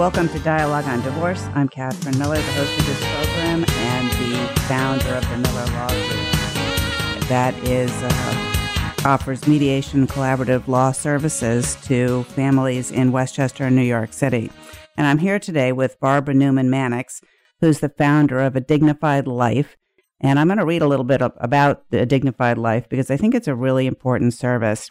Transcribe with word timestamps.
Welcome 0.00 0.30
to 0.30 0.38
Dialogue 0.38 0.86
on 0.86 1.02
Divorce. 1.02 1.42
I'm 1.54 1.68
Catherine 1.68 2.18
Miller, 2.18 2.36
the 2.36 2.52
host 2.52 2.78
of 2.78 2.86
this 2.86 2.98
program 3.00 3.66
and 3.68 4.10
the 4.12 4.60
founder 4.60 5.14
of 5.14 5.28
the 5.28 5.36
Miller 5.36 5.66
Law 5.72 5.88
Group. 5.88 7.28
That 7.28 7.54
is 7.64 7.90
uh, 8.02 9.02
offers 9.04 9.46
mediation 9.46 10.06
collaborative 10.06 10.66
law 10.68 10.92
services 10.92 11.76
to 11.82 12.22
families 12.22 12.90
in 12.90 13.12
Westchester 13.12 13.64
and 13.64 13.76
New 13.76 13.82
York 13.82 14.14
City. 14.14 14.50
And 14.96 15.06
I'm 15.06 15.18
here 15.18 15.38
today 15.38 15.70
with 15.70 16.00
Barbara 16.00 16.32
Newman 16.32 16.70
Mannix, 16.70 17.20
who's 17.60 17.80
the 17.80 17.90
founder 17.90 18.40
of 18.40 18.56
A 18.56 18.60
Dignified 18.60 19.26
Life. 19.26 19.76
And 20.18 20.38
I'm 20.38 20.48
going 20.48 20.60
to 20.60 20.64
read 20.64 20.80
a 20.80 20.88
little 20.88 21.04
bit 21.04 21.20
about 21.20 21.84
A 21.92 22.06
Dignified 22.06 22.56
Life 22.56 22.88
because 22.88 23.10
I 23.10 23.18
think 23.18 23.34
it's 23.34 23.48
a 23.48 23.54
really 23.54 23.86
important 23.86 24.32
service. 24.32 24.90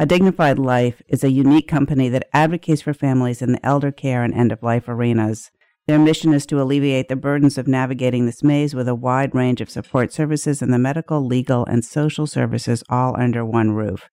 A 0.00 0.06
Dignified 0.06 0.58
Life 0.58 1.02
is 1.08 1.22
a 1.22 1.30
unique 1.30 1.68
company 1.68 2.08
that 2.08 2.26
advocates 2.32 2.80
for 2.80 2.94
families 2.94 3.42
in 3.42 3.52
the 3.52 3.66
elder 3.66 3.92
care 3.92 4.22
and 4.22 4.32
end 4.32 4.50
of 4.50 4.62
life 4.62 4.88
arenas. 4.88 5.50
Their 5.86 5.98
mission 5.98 6.32
is 6.32 6.46
to 6.46 6.58
alleviate 6.58 7.10
the 7.10 7.16
burdens 7.16 7.58
of 7.58 7.68
navigating 7.68 8.24
this 8.24 8.42
maze 8.42 8.74
with 8.74 8.88
a 8.88 8.94
wide 8.94 9.34
range 9.34 9.60
of 9.60 9.68
support 9.68 10.10
services 10.10 10.62
in 10.62 10.70
the 10.70 10.78
medical, 10.78 11.26
legal, 11.26 11.66
and 11.66 11.84
social 11.84 12.26
services 12.26 12.82
all 12.88 13.14
under 13.20 13.44
one 13.44 13.72
roof. 13.72 14.08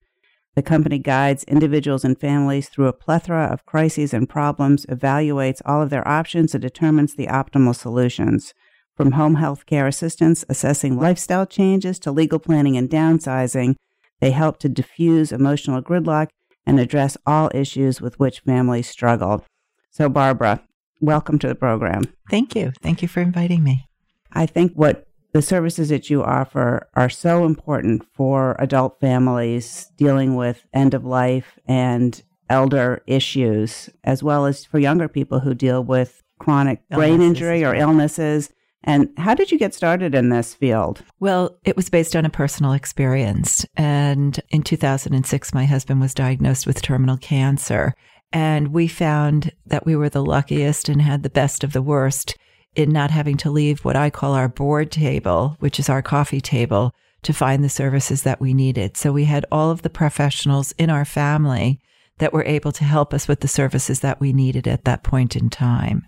The 0.56 0.62
company 0.62 1.00
guides 1.00 1.46
individuals 1.46 2.04
and 2.04 2.20
families 2.20 2.68
through 2.68 2.88
a 2.88 2.94
plethora 2.94 3.46
of 3.46 3.66
crises 3.66 4.14
and 4.14 4.28
problems, 4.28 4.86
evaluates 4.88 5.62
all 5.64 5.82
of 5.82 5.90
their 5.90 6.06
options, 6.06 6.54
and 6.54 6.62
determines 6.62 7.16
the 7.16 7.28
optimal 7.28 7.74
solutions. 7.74 8.54
From 8.98 9.14
home 9.14 9.36
health 9.36 9.66
care 9.66 9.88
assistance, 9.88 10.44
assessing 10.50 10.98
lifestyle 10.98 11.46
changes, 11.46 11.98
to 12.00 12.12
legal 12.12 12.40
planning 12.40 12.76
and 12.76 12.90
downsizing, 12.90 13.76
they 14.20 14.32
help 14.32 14.60
to 14.60 14.70
diffuse 14.70 15.32
emotional 15.32 15.82
gridlock 15.82 16.30
and 16.66 16.80
address 16.80 17.18
all 17.26 17.50
issues 17.54 18.02
with 18.02 18.20
which 18.20 18.42
families 18.42 18.90
struggle. 18.90 19.46
So, 19.90 20.10
Barbara, 20.10 20.62
welcome 21.00 21.40
to 21.40 21.48
the 21.48 21.56
program. 21.56 22.04
Thank 22.30 22.56
you. 22.56 22.74
Thank 22.82 23.02
you 23.02 23.08
for 23.08 23.22
inviting 23.22 23.64
me. 23.64 23.88
I 24.34 24.46
think 24.46 24.74
what 24.74 25.08
the 25.34 25.42
services 25.42 25.90
that 25.90 26.10
you 26.10 26.24
offer 26.24 26.88
are 26.96 27.10
so 27.10 27.46
important 27.46 28.06
for 28.14 28.56
adult 28.60 29.00
families 29.00 29.92
dealing 29.98 30.36
with 30.36 30.66
end 30.74 30.94
of 30.94 31.06
life 31.06 31.60
and 31.66 32.22
elder 32.50 33.02
issues, 33.08 33.90
as 34.04 34.24
well 34.24 34.46
as 34.46 34.66
for 34.66 34.80
younger 34.80 35.08
people 35.08 35.40
who 35.40 35.54
deal 35.54 35.84
with 35.84 36.24
chronic 36.40 36.82
illnesses. 36.92 37.18
brain 37.18 37.22
injury 37.22 37.66
or 37.66 37.76
illnesses 37.76 38.50
and 38.88 39.10
how 39.18 39.36
did 39.36 39.52
you 39.52 39.60
get 39.60 39.74
started 39.74 40.16
in 40.16 40.30
this 40.30 40.54
field? 40.54 41.04
Well, 41.20 41.58
it 41.66 41.76
was 41.76 41.90
based 41.90 42.16
on 42.16 42.24
a 42.24 42.30
personal 42.30 42.72
experience. 42.72 43.66
And 43.76 44.40
in 44.50 44.64
2006, 44.64 45.54
my 45.54 45.66
husband 45.66 46.00
was 46.00 46.14
diagnosed 46.14 46.66
with 46.66 46.82
terminal 46.82 47.18
cancer. 47.18 47.94
And 48.32 48.70
we 48.70 48.88
found 48.88 49.52
that 49.66 49.86
we 49.86 49.98
were 49.98 50.08
the 50.08 50.24
luckiest 50.24 50.88
and 50.88 51.02
had 51.02 51.24
the 51.24 51.30
best 51.30 51.66
of 51.66 51.74
the 51.74 51.82
worst 51.82 52.38
in 52.76 52.90
not 52.94 53.12
having 53.12 53.36
to 53.38 53.52
leave 53.52 53.84
what 53.84 53.98
I 53.98 54.10
call 54.10 54.34
our 54.34 54.48
board 54.48 54.90
table, 54.90 55.58
which 55.60 55.82
is 55.82 55.90
our 55.90 56.02
coffee 56.02 56.42
table, 56.42 56.94
to 57.24 57.34
find 57.34 57.64
the 57.64 57.70
services 57.70 58.22
that 58.22 58.40
we 58.40 58.54
needed. 58.54 58.96
So 58.96 59.12
we 59.12 59.26
had 59.26 59.46
all 59.52 59.70
of 59.70 59.82
the 59.82 59.90
professionals 59.90 60.72
in 60.78 60.90
our 60.90 61.04
family 61.04 61.82
that 62.20 62.32
were 62.32 62.46
able 62.46 62.72
to 62.72 62.86
help 62.86 63.14
us 63.14 63.28
with 63.28 63.42
the 63.42 63.50
services 63.50 64.00
that 64.00 64.22
we 64.22 64.32
needed 64.32 64.66
at 64.66 64.86
that 64.86 65.04
point 65.04 65.36
in 65.36 65.50
time. 65.50 66.06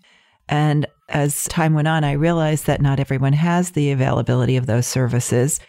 And 0.47 0.85
as 1.09 1.45
time 1.45 1.73
went 1.73 1.87
on, 1.87 2.03
I 2.03 2.13
realized 2.13 2.65
that 2.67 2.81
not 2.81 2.99
everyone 2.99 3.33
has 3.33 3.71
the 3.71 3.91
availability 3.91 4.55
of 4.55 4.65
those 4.65 4.87
services. 4.87 5.59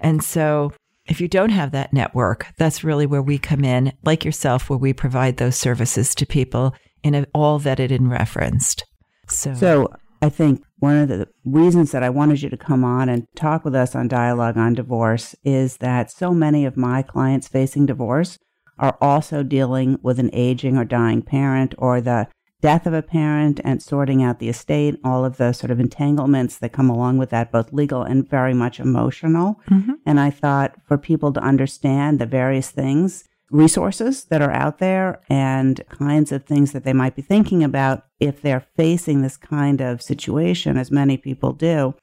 And 0.00 0.22
so 0.22 0.72
if 1.06 1.20
you 1.20 1.28
don't 1.28 1.50
have 1.50 1.72
that 1.72 1.92
network, 1.92 2.46
that's 2.58 2.84
really 2.84 3.06
where 3.06 3.22
we 3.22 3.38
come 3.38 3.64
in, 3.64 3.92
like 4.04 4.24
yourself, 4.24 4.68
where 4.68 4.78
we 4.78 4.92
provide 4.92 5.38
those 5.38 5.56
services 5.56 6.14
to 6.16 6.26
people 6.26 6.74
in 7.02 7.26
all 7.34 7.58
vetted 7.58 7.90
and 7.90 8.10
referenced. 8.10 8.84
So, 9.28 9.54
so 9.54 9.88
I 10.20 10.28
think 10.28 10.62
one 10.78 10.96
of 10.96 11.08
the 11.08 11.28
reasons 11.44 11.92
that 11.92 12.02
I 12.02 12.10
wanted 12.10 12.42
you 12.42 12.50
to 12.50 12.56
come 12.56 12.84
on 12.84 13.08
and 13.08 13.26
talk 13.34 13.64
with 13.64 13.74
us 13.74 13.94
on 13.94 14.08
Dialogue 14.08 14.56
on 14.56 14.74
Divorce 14.74 15.34
is 15.44 15.78
that 15.78 16.10
so 16.10 16.32
many 16.32 16.64
of 16.64 16.76
my 16.76 17.02
clients 17.02 17.48
facing 17.48 17.86
divorce 17.86 18.38
are 18.78 18.96
also 19.00 19.42
dealing 19.42 19.98
with 20.02 20.18
an 20.18 20.30
aging 20.32 20.76
or 20.76 20.84
dying 20.84 21.22
parent 21.22 21.74
or 21.78 22.00
the 22.00 22.28
death 22.60 22.86
of 22.86 22.92
a 22.92 23.02
parent 23.02 23.60
and 23.62 23.82
sorting 23.82 24.22
out 24.22 24.40
the 24.40 24.48
estate, 24.48 24.98
all 25.04 25.24
of 25.24 25.36
the 25.36 25.52
sort 25.52 25.70
of 25.70 25.78
entanglements 25.78 26.58
that 26.58 26.72
come 26.72 26.90
along 26.90 27.18
with 27.18 27.30
that, 27.30 27.52
both 27.52 27.72
legal 27.72 28.02
and 28.02 28.28
very 28.28 28.54
much 28.54 28.80
emotional. 28.80 29.60
Mm-hmm. 29.70 29.92
And 30.04 30.18
I 30.18 30.30
thought 30.30 30.74
for 30.84 30.98
people 30.98 31.32
to 31.32 31.40
understand 31.40 32.18
the 32.18 32.26
various 32.26 32.70
things, 32.70 33.24
resources 33.50 34.24
that 34.24 34.42
are 34.42 34.52
out 34.52 34.78
there 34.78 35.20
and 35.28 35.80
kinds 35.88 36.32
of 36.32 36.44
things 36.44 36.72
that 36.72 36.84
they 36.84 36.92
might 36.92 37.16
be 37.16 37.22
thinking 37.22 37.62
about 37.62 38.04
if 38.20 38.42
they're 38.42 38.66
facing 38.76 39.22
this 39.22 39.36
kind 39.36 39.80
of 39.80 40.02
situation, 40.02 40.76
as 40.76 40.90
many 40.90 41.16
people 41.16 41.52
do, 41.52 41.94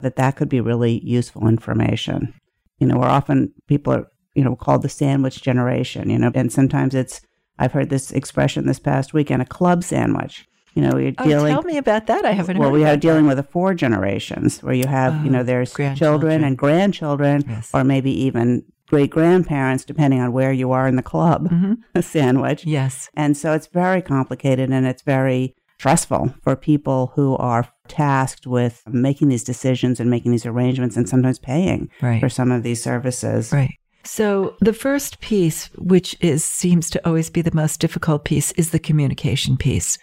that 0.00 0.16
that 0.16 0.36
could 0.36 0.48
be 0.48 0.60
really 0.60 1.00
useful 1.04 1.48
information. 1.48 2.34
You 2.78 2.86
know, 2.86 2.98
we're 2.98 3.06
often 3.06 3.52
people 3.66 3.92
are, 3.94 4.06
you 4.34 4.44
know, 4.44 4.56
called 4.56 4.82
the 4.82 4.88
sandwich 4.88 5.42
generation, 5.42 6.10
you 6.10 6.18
know, 6.18 6.30
and 6.34 6.52
sometimes 6.52 6.94
it's 6.94 7.20
I've 7.62 7.72
heard 7.72 7.90
this 7.90 8.10
expression 8.10 8.66
this 8.66 8.80
past 8.80 9.14
weekend, 9.14 9.40
a 9.40 9.44
club 9.44 9.84
sandwich. 9.84 10.48
You 10.74 10.82
know, 10.82 10.96
you're 10.96 11.12
oh, 11.18 11.24
dealing. 11.24 11.52
Tell 11.52 11.62
me 11.62 11.76
about 11.76 12.08
that. 12.08 12.24
I 12.24 12.32
haven't. 12.32 12.58
Well, 12.58 12.72
we 12.72 12.84
are 12.84 12.96
dealing 12.96 13.26
with 13.26 13.36
the 13.36 13.44
four 13.44 13.72
generations, 13.72 14.60
where 14.64 14.74
you 14.74 14.88
have, 14.88 15.24
you 15.24 15.30
know, 15.30 15.40
oh, 15.40 15.44
there's 15.44 15.72
children 15.72 16.42
and 16.42 16.58
grandchildren, 16.58 17.44
yes. 17.48 17.70
or 17.72 17.84
maybe 17.84 18.10
even 18.10 18.64
great 18.88 19.10
grandparents, 19.10 19.84
depending 19.84 20.18
on 20.18 20.32
where 20.32 20.52
you 20.52 20.72
are 20.72 20.88
in 20.88 20.96
the 20.96 21.02
club. 21.02 21.48
Mm-hmm. 21.50 22.00
Sandwich. 22.00 22.66
Yes. 22.66 23.10
And 23.14 23.36
so 23.36 23.52
it's 23.52 23.68
very 23.68 24.02
complicated, 24.02 24.70
and 24.70 24.84
it's 24.84 25.02
very 25.02 25.54
stressful 25.78 26.34
for 26.42 26.56
people 26.56 27.12
who 27.14 27.36
are 27.36 27.68
tasked 27.86 28.46
with 28.46 28.82
making 28.88 29.28
these 29.28 29.44
decisions 29.44 30.00
and 30.00 30.10
making 30.10 30.32
these 30.32 30.46
arrangements, 30.46 30.96
and 30.96 31.08
sometimes 31.08 31.38
paying 31.38 31.90
right. 32.00 32.20
for 32.20 32.28
some 32.28 32.50
of 32.50 32.64
these 32.64 32.82
services. 32.82 33.52
Right. 33.52 33.78
So 34.04 34.56
the 34.60 34.72
first 34.72 35.20
piece, 35.20 35.66
which 35.76 36.16
is 36.20 36.44
seems 36.44 36.90
to 36.90 37.06
always 37.06 37.30
be 37.30 37.42
the 37.42 37.54
most 37.54 37.80
difficult 37.80 38.24
piece, 38.24 38.52
is 38.52 38.70
the 38.70 38.78
communication 38.78 39.56
piece. 39.56 39.98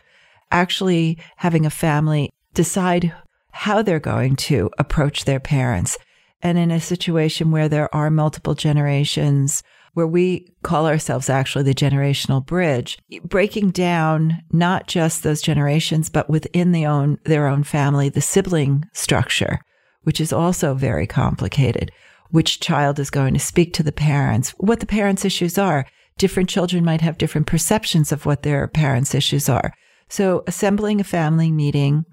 Actually 0.52 1.18
having 1.38 1.66
a 1.66 1.70
family 1.70 2.32
decide 2.54 3.14
how 3.52 3.82
they're 3.82 4.00
going 4.00 4.36
to 4.36 4.70
approach 4.78 5.26
their 5.26 5.40
parents. 5.40 5.98
And 6.42 6.58
in 6.58 6.72
a 6.72 6.80
situation 6.80 7.52
where 7.52 7.68
there 7.68 7.94
are 7.94 8.10
multiple 8.10 8.56
generations, 8.56 9.62
where 9.94 10.08
we 10.08 10.48
call 10.64 10.88
ourselves 10.88 11.30
actually 11.30 11.64
the 11.64 11.74
generational 11.74 12.46
bridge, 12.46 12.98
breaking 13.24 13.72
down 13.72 14.42
not 14.52 14.88
just 14.88 15.24
those 15.24 15.42
generations, 15.42 16.10
but 16.10 16.30
within 16.30 16.72
the 16.72 16.86
own, 16.86 17.20
their 17.26 17.48
own 17.48 17.64
family, 17.64 18.08
the 18.08 18.22
sibling 18.22 18.86
structure, 18.94 19.60
which 20.04 20.22
is 20.22 20.32
also 20.32 20.74
very 20.74 21.06
complicated 21.06 21.92
which 22.30 22.60
child 22.60 23.00
is 23.00 23.10
going 23.10 23.34
to 23.34 23.40
speak 23.40 23.74
to 23.74 23.84
the 23.84 23.92
parents, 23.92 24.52
what 24.58 24.80
the 24.80 24.86
parents' 24.86 25.26
issues 25.26 25.58
are. 25.58 25.86
Different 26.18 26.50
children 26.50 26.84
might 26.84 27.02
have 27.02 27.18
different 27.18 27.48
perceptions 27.48 28.12
of 28.12 28.26
what 28.26 28.44
their 28.44 28.68
parents' 28.68 29.16
issues 29.16 29.50
are. 29.50 29.74
So 30.10 30.44
assembling 30.48 31.00
a 31.00 31.06
family 31.06 31.52
meeting, 31.52 32.04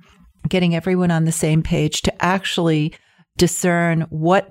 getting 0.48 0.74
everyone 0.74 1.10
on 1.10 1.24
the 1.24 1.32
same 1.32 1.62
page 1.62 2.02
to 2.02 2.24
actually 2.24 2.94
discern 3.36 4.02
what 4.10 4.48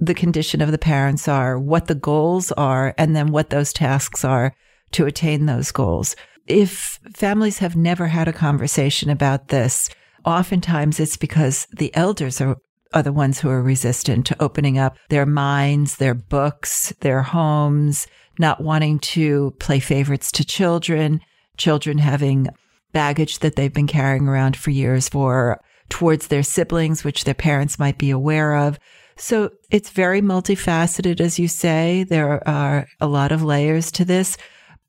the 0.00 0.14
condition 0.14 0.60
of 0.60 0.72
the 0.72 0.78
parents 0.78 1.28
are, 1.28 1.58
what 1.58 1.86
the 1.86 1.94
goals 1.94 2.50
are, 2.52 2.94
and 2.98 3.14
then 3.14 3.28
what 3.28 3.50
those 3.50 3.72
tasks 3.72 4.24
are 4.24 4.52
to 4.92 5.06
attain 5.06 5.46
those 5.46 5.70
goals. 5.70 6.16
If 6.46 6.98
families 7.14 7.58
have 7.58 7.76
never 7.76 8.08
had 8.08 8.26
a 8.26 8.32
conversation 8.32 9.10
about 9.10 9.48
this, 9.48 9.88
oftentimes 10.24 10.98
it's 10.98 11.16
because 11.16 11.68
the 11.70 11.94
elders 11.94 12.40
are 12.40 12.56
are 12.94 13.02
the 13.02 13.12
ones 13.12 13.40
who 13.40 13.48
are 13.48 13.62
resistant 13.62 14.26
to 14.26 14.42
opening 14.42 14.78
up 14.78 14.96
their 15.08 15.26
minds, 15.26 15.96
their 15.96 16.14
books, 16.14 16.92
their 17.00 17.22
homes, 17.22 18.06
not 18.38 18.62
wanting 18.62 18.98
to 18.98 19.54
play 19.58 19.78
favorites 19.78 20.32
to 20.32 20.44
children, 20.44 21.20
children 21.56 21.98
having 21.98 22.48
baggage 22.92 23.38
that 23.40 23.56
they've 23.56 23.72
been 23.72 23.86
carrying 23.86 24.28
around 24.28 24.56
for 24.56 24.70
years 24.70 25.08
for 25.08 25.60
towards 25.88 26.28
their 26.28 26.42
siblings, 26.42 27.04
which 27.04 27.24
their 27.24 27.34
parents 27.34 27.78
might 27.78 27.98
be 27.98 28.10
aware 28.10 28.54
of. 28.56 28.78
So 29.16 29.50
it's 29.70 29.90
very 29.90 30.22
multifaceted, 30.22 31.20
as 31.20 31.38
you 31.38 31.48
say. 31.48 32.04
There 32.04 32.46
are 32.48 32.86
a 33.00 33.06
lot 33.06 33.32
of 33.32 33.42
layers 33.42 33.92
to 33.92 34.04
this. 34.04 34.36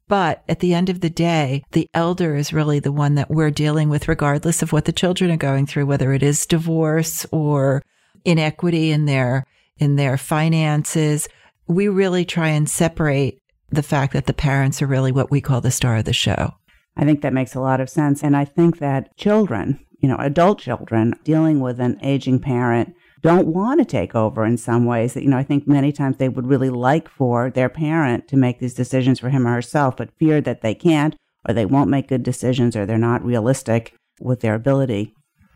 But 0.08 0.44
at 0.50 0.60
the 0.60 0.74
end 0.74 0.90
of 0.90 1.00
the 1.00 1.10
day, 1.10 1.64
the 1.72 1.88
elder 1.94 2.36
is 2.36 2.54
really 2.54 2.80
the 2.80 2.92
one 2.92 3.16
that 3.16 3.30
we're 3.30 3.52
dealing 3.52 3.90
with, 3.90 4.08
regardless 4.08 4.62
of 4.62 4.74
what 4.74 4.86
the 4.86 4.92
children 4.92 5.32
are 5.32 5.38
going 5.38 5.66
through, 5.66 5.86
whether 5.86 6.12
it 6.14 6.22
is 6.22 6.46
divorce 6.46 7.26
or 7.32 7.82
inequity 8.26 8.92
in 8.92 9.06
their, 9.06 9.46
in 9.78 9.96
their 9.96 10.18
finances. 10.18 11.28
We 11.68 11.88
really 11.88 12.26
try 12.26 12.50
and 12.50 12.70
separate 12.70 13.40
the 13.70 13.84
fact 13.84 14.14
that 14.14 14.26
the 14.26 14.34
parents 14.34 14.82
are 14.82 14.88
really 14.88 15.12
what 15.12 15.32
we 15.32 15.42
call 15.42 15.62
the 15.62 15.72
star 15.72 15.98
of 15.98 16.06
the 16.06 16.14
show. 16.14 16.54
I 16.96 17.06
think 17.06 17.22
that 17.22 17.34
makes 17.34 17.56
a 17.56 17.62
lot 17.62 17.80
of 17.80 17.90
sense. 17.90 18.24
And 18.24 18.36
I 18.38 18.46
think 18.46 18.80
that 18.80 19.16
children, 19.18 19.80
you 20.00 20.08
know, 20.08 20.18
adult 20.18 20.60
children 20.60 21.16
dealing 21.24 21.60
with 21.60 21.80
an 21.80 21.98
aging 22.04 22.40
parent 22.40 22.94
don't 23.24 23.48
want 23.48 23.80
to 23.80 23.86
take 23.86 24.14
over 24.14 24.46
in 24.46 24.58
some 24.58 24.86
ways 24.86 25.14
that, 25.14 25.24
you 25.24 25.30
know, 25.30 25.38
I 25.38 25.44
think 25.44 25.66
many 25.66 25.92
times 25.92 26.18
they 26.18 26.30
would 26.30 26.46
really 26.46 26.70
like 26.70 27.10
for 27.10 27.50
their 27.50 27.70
parent 27.70 28.28
to 28.28 28.38
make 28.38 28.60
these 28.60 28.74
decisions 28.74 29.20
for 29.20 29.30
him 29.30 29.48
or 29.48 29.54
herself, 29.54 29.96
but 29.96 30.16
fear 30.20 30.42
that 30.42 30.62
they 30.62 30.76
can't 30.76 31.16
or 31.48 31.54
they 31.54 31.66
won't 31.66 31.90
make 31.90 32.10
good 32.10 32.22
decisions 32.22 32.76
or 32.76 32.86
they're 32.86 32.98
not 32.98 33.26
realistic 33.26 33.96
with 34.20 34.42
their 34.42 34.54
ability. 34.54 35.06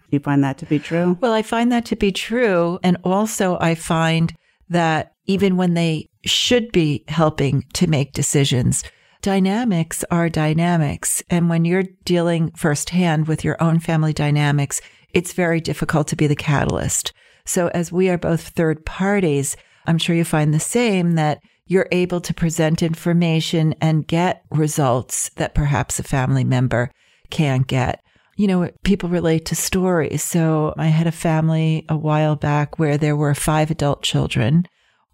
Do 0.09 0.15
you 0.15 0.19
find 0.19 0.41
that 0.45 0.57
to 0.59 0.65
be 0.65 0.79
true? 0.79 1.17
Well, 1.19 1.33
I 1.33 1.41
find 1.41 1.69
that 1.73 1.85
to 1.85 1.97
be 1.97 2.13
true. 2.13 2.79
And 2.81 2.95
also, 3.03 3.57
I 3.59 3.75
find 3.75 4.33
that 4.69 5.11
even 5.25 5.57
when 5.57 5.73
they 5.73 6.09
should 6.25 6.71
be 6.71 7.03
helping 7.09 7.65
to 7.73 7.87
make 7.87 8.13
decisions, 8.13 8.85
dynamics 9.21 10.05
are 10.09 10.29
dynamics. 10.29 11.21
And 11.29 11.49
when 11.49 11.65
you're 11.65 11.83
dealing 12.05 12.51
firsthand 12.51 13.27
with 13.27 13.43
your 13.43 13.61
own 13.61 13.79
family 13.81 14.13
dynamics, 14.13 14.79
it's 15.13 15.33
very 15.33 15.59
difficult 15.59 16.07
to 16.07 16.15
be 16.15 16.27
the 16.27 16.35
catalyst. 16.35 17.11
So 17.47 17.69
as 17.69 17.91
we 17.91 18.09
are 18.09 18.17
both 18.17 18.49
third 18.49 18.85
parties, 18.85 19.55
I'm 19.85 19.97
sure 19.97 20.15
you 20.15 20.25
find 20.25 20.53
the 20.53 20.59
same 20.59 21.13
that 21.13 21.39
you're 21.65 21.87
able 21.91 22.21
to 22.21 22.33
present 22.33 22.83
information 22.83 23.73
and 23.81 24.07
get 24.07 24.43
results 24.51 25.29
that 25.35 25.55
perhaps 25.55 25.99
a 25.99 26.03
family 26.03 26.43
member 26.43 26.91
can't 27.29 27.67
get. 27.67 28.01
You 28.37 28.47
know, 28.47 28.69
people 28.83 29.09
relate 29.09 29.45
to 29.47 29.55
stories. 29.55 30.23
So 30.23 30.73
I 30.77 30.87
had 30.87 31.07
a 31.07 31.11
family 31.11 31.85
a 31.89 31.97
while 31.97 32.35
back 32.35 32.77
where 32.77 32.97
there 32.97 33.15
were 33.15 33.33
five 33.33 33.71
adult 33.71 34.03
children, 34.03 34.67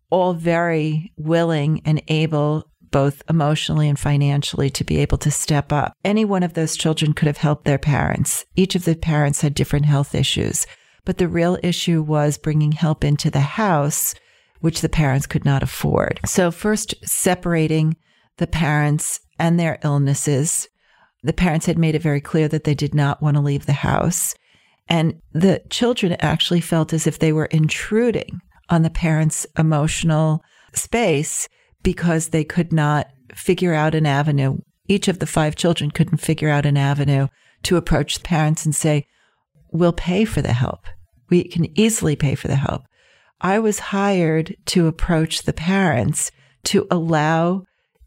all 0.09 0.33
very 0.33 1.13
willing 1.17 1.81
and 1.85 2.01
able 2.07 2.69
both 2.91 3.23
emotionally 3.29 3.89
and 3.89 3.97
financially 3.97 4.69
to 4.69 4.83
be 4.83 4.97
able 4.97 5.17
to 5.19 5.31
step 5.31 5.71
up. 5.71 5.93
Any 6.03 6.25
one 6.25 6.43
of 6.43 6.53
those 6.53 6.77
children 6.77 7.13
could 7.13 7.27
have 7.27 7.37
helped 7.37 7.65
their 7.65 7.79
parents. 7.79 8.45
Each 8.55 8.75
of 8.75 8.85
the 8.85 8.95
parents 8.95 9.41
had 9.41 9.55
different 9.55 9.85
health 9.85 10.13
issues. 10.13 10.67
But 11.05 11.17
the 11.17 11.27
real 11.27 11.57
issue 11.63 12.01
was 12.01 12.37
bringing 12.37 12.71
help 12.71 13.03
into 13.03 13.29
the 13.29 13.41
house, 13.41 14.15
which 14.61 14.81
the 14.81 14.89
parents 14.89 15.27
could 15.27 15.43
not 15.43 15.63
afford. 15.63 16.19
So, 16.25 16.51
first, 16.51 16.95
separating 17.03 17.97
the 18.37 18.47
parents 18.47 19.19
and 19.37 19.59
their 19.59 19.79
illnesses. 19.83 20.67
The 21.23 21.33
parents 21.33 21.65
had 21.65 21.77
made 21.77 21.95
it 21.95 22.01
very 22.01 22.21
clear 22.21 22.47
that 22.47 22.63
they 22.63 22.73
did 22.73 22.95
not 22.95 23.21
want 23.21 23.35
to 23.35 23.41
leave 23.41 23.65
the 23.65 23.73
house. 23.73 24.35
And 24.87 25.21
the 25.31 25.61
children 25.69 26.15
actually 26.19 26.61
felt 26.61 26.93
as 26.93 27.07
if 27.07 27.19
they 27.19 27.31
were 27.31 27.45
intruding 27.45 28.41
on 28.69 28.81
the 28.81 28.89
parents' 28.89 29.45
emotional 29.57 30.43
space 30.73 31.47
because 31.83 32.29
they 32.29 32.43
could 32.43 32.73
not 32.73 33.07
figure 33.33 33.73
out 33.73 33.95
an 33.95 34.05
avenue. 34.05 34.57
Each 34.87 35.07
of 35.07 35.19
the 35.19 35.27
five 35.27 35.55
children 35.55 35.91
couldn't 35.91 36.17
figure 36.17 36.49
out 36.49 36.65
an 36.65 36.77
avenue 36.77 37.27
to 37.63 37.77
approach 37.77 38.15
the 38.15 38.23
parents 38.23 38.65
and 38.65 38.75
say, 38.75 39.05
We'll 39.73 39.93
pay 39.93 40.23
for 40.23 40.41
the 40.41 40.53
help. 40.53 40.85
We 41.29 41.43
can 41.43 41.77
easily 41.77 42.15
pay 42.15 42.35
for 42.35 42.47
the 42.47 42.55
help. 42.55 42.83
I 43.41 43.59
was 43.59 43.79
hired 43.79 44.55
to 44.67 44.87
approach 44.87 45.41
the 45.41 45.53
parents 45.53 46.31
to 46.65 46.87
allow 46.89 47.65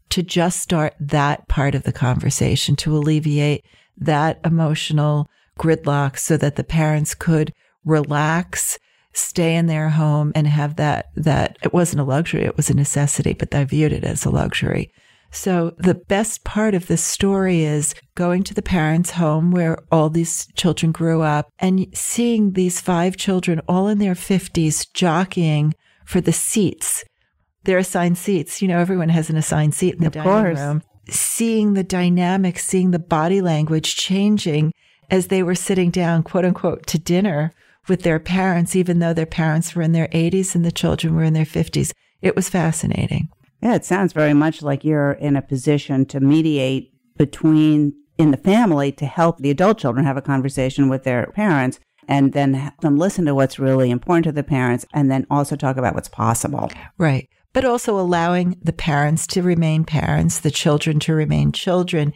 to 0.09 0.23
just 0.23 0.61
start 0.61 0.95
that 0.99 1.47
part 1.47 1.75
of 1.75 1.83
the 1.83 1.91
conversation 1.91 2.75
to 2.77 2.95
alleviate 2.95 3.65
that 3.97 4.39
emotional 4.45 5.27
gridlock 5.59 6.17
so 6.17 6.37
that 6.37 6.55
the 6.55 6.63
parents 6.63 7.13
could 7.13 7.53
relax, 7.83 8.79
stay 9.13 9.55
in 9.55 9.65
their 9.65 9.89
home 9.89 10.31
and 10.35 10.47
have 10.47 10.77
that, 10.77 11.07
that 11.15 11.57
it 11.61 11.73
wasn't 11.73 11.99
a 11.99 12.05
luxury. 12.05 12.43
It 12.43 12.55
was 12.55 12.69
a 12.69 12.75
necessity, 12.75 13.33
but 13.33 13.53
I 13.53 13.65
viewed 13.65 13.91
it 13.91 14.05
as 14.05 14.23
a 14.23 14.29
luxury 14.29 14.91
so 15.31 15.73
the 15.77 15.95
best 15.95 16.43
part 16.43 16.73
of 16.73 16.87
this 16.87 17.03
story 17.03 17.63
is 17.63 17.93
going 18.15 18.43
to 18.43 18.53
the 18.53 18.61
parents' 18.61 19.11
home 19.11 19.51
where 19.51 19.77
all 19.91 20.09
these 20.09 20.47
children 20.55 20.91
grew 20.91 21.21
up 21.21 21.49
and 21.59 21.87
seeing 21.93 22.53
these 22.53 22.81
five 22.81 23.17
children 23.17 23.61
all 23.67 23.87
in 23.87 23.99
their 23.99 24.15
50s 24.15 24.91
jockeying 24.93 25.73
for 26.05 26.21
the 26.21 26.33
seats. 26.33 27.03
Their 27.63 27.77
assigned 27.77 28.17
seats. 28.17 28.61
You 28.61 28.69
know, 28.69 28.79
everyone 28.79 29.09
has 29.09 29.29
an 29.29 29.35
assigned 29.35 29.75
seat 29.75 29.95
in 29.95 30.01
the 30.01 30.07
of 30.07 30.13
dining 30.13 30.31
course. 30.31 30.59
room. 30.59 30.81
Seeing 31.09 31.73
the 31.73 31.83
dynamics, 31.83 32.65
seeing 32.65 32.91
the 32.91 32.99
body 32.99 33.41
language 33.41 33.95
changing 33.95 34.71
as 35.09 35.27
they 35.27 35.43
were 35.43 35.55
sitting 35.55 35.89
down, 35.89 36.23
quote 36.23 36.45
unquote, 36.45 36.85
to 36.87 36.97
dinner 36.99 37.53
with 37.87 38.03
their 38.03 38.19
parents, 38.19 38.75
even 38.75 38.99
though 38.99 39.13
their 39.13 39.25
parents 39.25 39.75
were 39.75 39.81
in 39.81 39.93
their 39.93 40.07
80s 40.09 40.55
and 40.55 40.65
the 40.65 40.71
children 40.71 41.15
were 41.15 41.23
in 41.23 41.33
their 41.33 41.45
50s. 41.45 41.91
It 42.21 42.35
was 42.35 42.49
fascinating. 42.49 43.29
Yeah, 43.61 43.75
it 43.75 43.85
sounds 43.85 44.13
very 44.13 44.33
much 44.33 44.61
like 44.61 44.83
you're 44.83 45.13
in 45.13 45.35
a 45.35 45.41
position 45.41 46.05
to 46.07 46.19
mediate 46.19 46.91
between 47.17 47.93
in 48.17 48.31
the 48.31 48.37
family 48.37 48.91
to 48.91 49.05
help 49.05 49.39
the 49.39 49.49
adult 49.49 49.77
children 49.77 50.05
have 50.05 50.17
a 50.17 50.21
conversation 50.21 50.89
with 50.89 51.03
their 51.03 51.27
parents 51.27 51.79
and 52.07 52.33
then 52.33 52.53
have 52.53 52.79
them 52.81 52.97
listen 52.97 53.25
to 53.25 53.35
what's 53.35 53.59
really 53.59 53.91
important 53.91 54.23
to 54.23 54.31
the 54.31 54.43
parents 54.43 54.85
and 54.93 55.11
then 55.11 55.25
also 55.29 55.55
talk 55.55 55.77
about 55.77 55.93
what's 55.93 56.09
possible. 56.09 56.71
Right. 56.97 57.27
But 57.53 57.65
also 57.65 57.99
allowing 57.99 58.57
the 58.61 58.73
parents 58.73 59.27
to 59.27 59.41
remain 59.41 59.83
parents, 59.83 60.39
the 60.39 60.51
children 60.51 60.99
to 61.01 61.13
remain 61.13 61.51
children. 61.51 62.13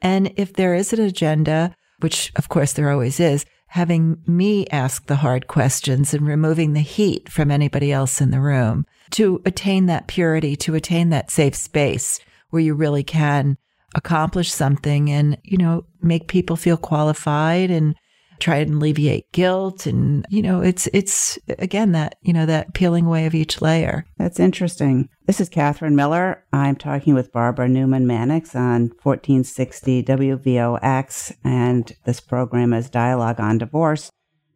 And 0.00 0.32
if 0.36 0.52
there 0.52 0.74
is 0.74 0.92
an 0.92 1.00
agenda, 1.00 1.74
which 2.00 2.32
of 2.36 2.48
course 2.48 2.72
there 2.72 2.90
always 2.90 3.18
is, 3.18 3.44
having 3.72 4.18
me 4.26 4.66
ask 4.66 5.06
the 5.06 5.16
hard 5.16 5.46
questions 5.46 6.12
and 6.12 6.26
removing 6.26 6.74
the 6.74 6.80
heat 6.80 7.26
from 7.30 7.50
anybody 7.50 7.90
else 7.90 8.20
in 8.20 8.30
the 8.30 8.38
room 8.38 8.84
to 9.10 9.40
attain 9.46 9.86
that 9.86 10.06
purity, 10.06 10.54
to 10.54 10.74
attain 10.74 11.08
that 11.08 11.30
safe 11.30 11.54
space 11.54 12.20
where 12.50 12.60
you 12.60 12.74
really 12.74 13.02
can 13.02 13.56
accomplish 13.94 14.52
something 14.52 15.10
and, 15.10 15.38
you 15.42 15.56
know, 15.56 15.86
make 16.02 16.28
people 16.28 16.54
feel 16.54 16.76
qualified 16.76 17.70
and 17.70 17.94
try 18.42 18.56
and 18.56 18.74
alleviate 18.74 19.30
guilt. 19.32 19.86
And, 19.86 20.26
you 20.28 20.42
know, 20.42 20.60
it's, 20.60 20.88
it's 20.92 21.38
again 21.58 21.92
that, 21.92 22.16
you 22.22 22.32
know, 22.32 22.44
that 22.44 22.74
peeling 22.74 23.06
away 23.06 23.24
of 23.26 23.34
each 23.34 23.62
layer. 23.62 24.04
That's 24.18 24.40
interesting. 24.40 25.08
This 25.26 25.40
is 25.40 25.48
Catherine 25.48 25.94
Miller. 25.94 26.44
I'm 26.52 26.74
talking 26.74 27.14
with 27.14 27.32
Barbara 27.32 27.68
Newman 27.68 28.06
Mannix 28.06 28.56
on 28.56 28.90
1460 29.02 30.02
WVOX, 30.02 31.32
and 31.44 31.92
this 32.04 32.20
program 32.20 32.72
is 32.72 32.90
Dialogue 32.90 33.38
on 33.38 33.58
Divorce. 33.58 34.10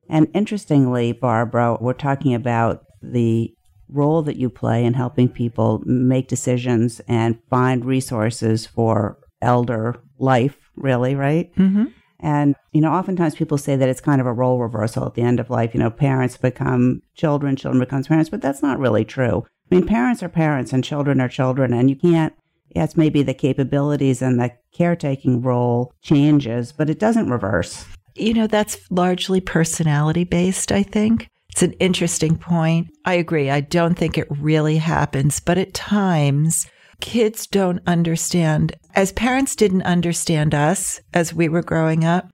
And 0.08 0.28
interestingly, 0.34 1.12
Barbara, 1.12 1.78
we're 1.80 1.92
talking 1.92 2.34
about 2.34 2.84
the 3.00 3.54
role 3.88 4.22
that 4.22 4.36
you 4.36 4.50
play 4.50 4.84
in 4.84 4.94
helping 4.94 5.28
people 5.28 5.80
make 5.86 6.26
decisions 6.26 7.00
and 7.06 7.38
find 7.48 7.84
resources 7.84 8.66
for 8.66 9.18
elder 9.40 10.02
life, 10.18 10.56
really, 10.74 11.14
right? 11.14 11.54
Mm-hmm. 11.54 11.84
And, 12.20 12.54
you 12.72 12.80
know, 12.80 12.92
oftentimes 12.92 13.34
people 13.34 13.58
say 13.58 13.76
that 13.76 13.88
it's 13.88 14.00
kind 14.00 14.20
of 14.20 14.26
a 14.26 14.32
role 14.32 14.58
reversal 14.58 15.06
at 15.06 15.14
the 15.14 15.22
end 15.22 15.38
of 15.38 15.50
life. 15.50 15.74
You 15.74 15.80
know, 15.80 15.90
parents 15.90 16.36
become 16.36 17.02
children, 17.14 17.56
children 17.56 17.80
becomes 17.80 18.08
parents, 18.08 18.30
but 18.30 18.40
that's 18.40 18.62
not 18.62 18.78
really 18.78 19.04
true. 19.04 19.44
I 19.70 19.74
mean, 19.74 19.86
parents 19.86 20.22
are 20.22 20.28
parents 20.28 20.72
and 20.72 20.84
children 20.84 21.20
are 21.20 21.28
children, 21.28 21.72
and 21.72 21.90
you 21.90 21.96
can't, 21.96 22.32
yes, 22.74 22.96
maybe 22.96 23.22
the 23.22 23.34
capabilities 23.34 24.22
and 24.22 24.40
the 24.40 24.52
caretaking 24.72 25.42
role 25.42 25.92
changes, 26.02 26.72
but 26.72 26.88
it 26.88 26.98
doesn't 26.98 27.30
reverse. 27.30 27.84
You 28.14 28.32
know, 28.32 28.46
that's 28.46 28.78
largely 28.90 29.40
personality 29.40 30.24
based, 30.24 30.72
I 30.72 30.82
think. 30.82 31.28
It's 31.50 31.62
an 31.62 31.72
interesting 31.74 32.36
point. 32.36 32.88
I 33.04 33.14
agree. 33.14 33.50
I 33.50 33.60
don't 33.60 33.94
think 33.94 34.18
it 34.18 34.28
really 34.30 34.76
happens, 34.76 35.40
but 35.40 35.58
at 35.58 35.74
times 35.74 36.66
kids 37.00 37.46
don't 37.46 37.80
understand, 37.86 38.74
as 38.94 39.12
parents 39.12 39.54
didn't 39.56 39.82
understand 39.82 40.54
us 40.54 41.00
as 41.12 41.34
we 41.34 41.48
were 41.48 41.62
growing 41.62 42.04
up, 42.04 42.30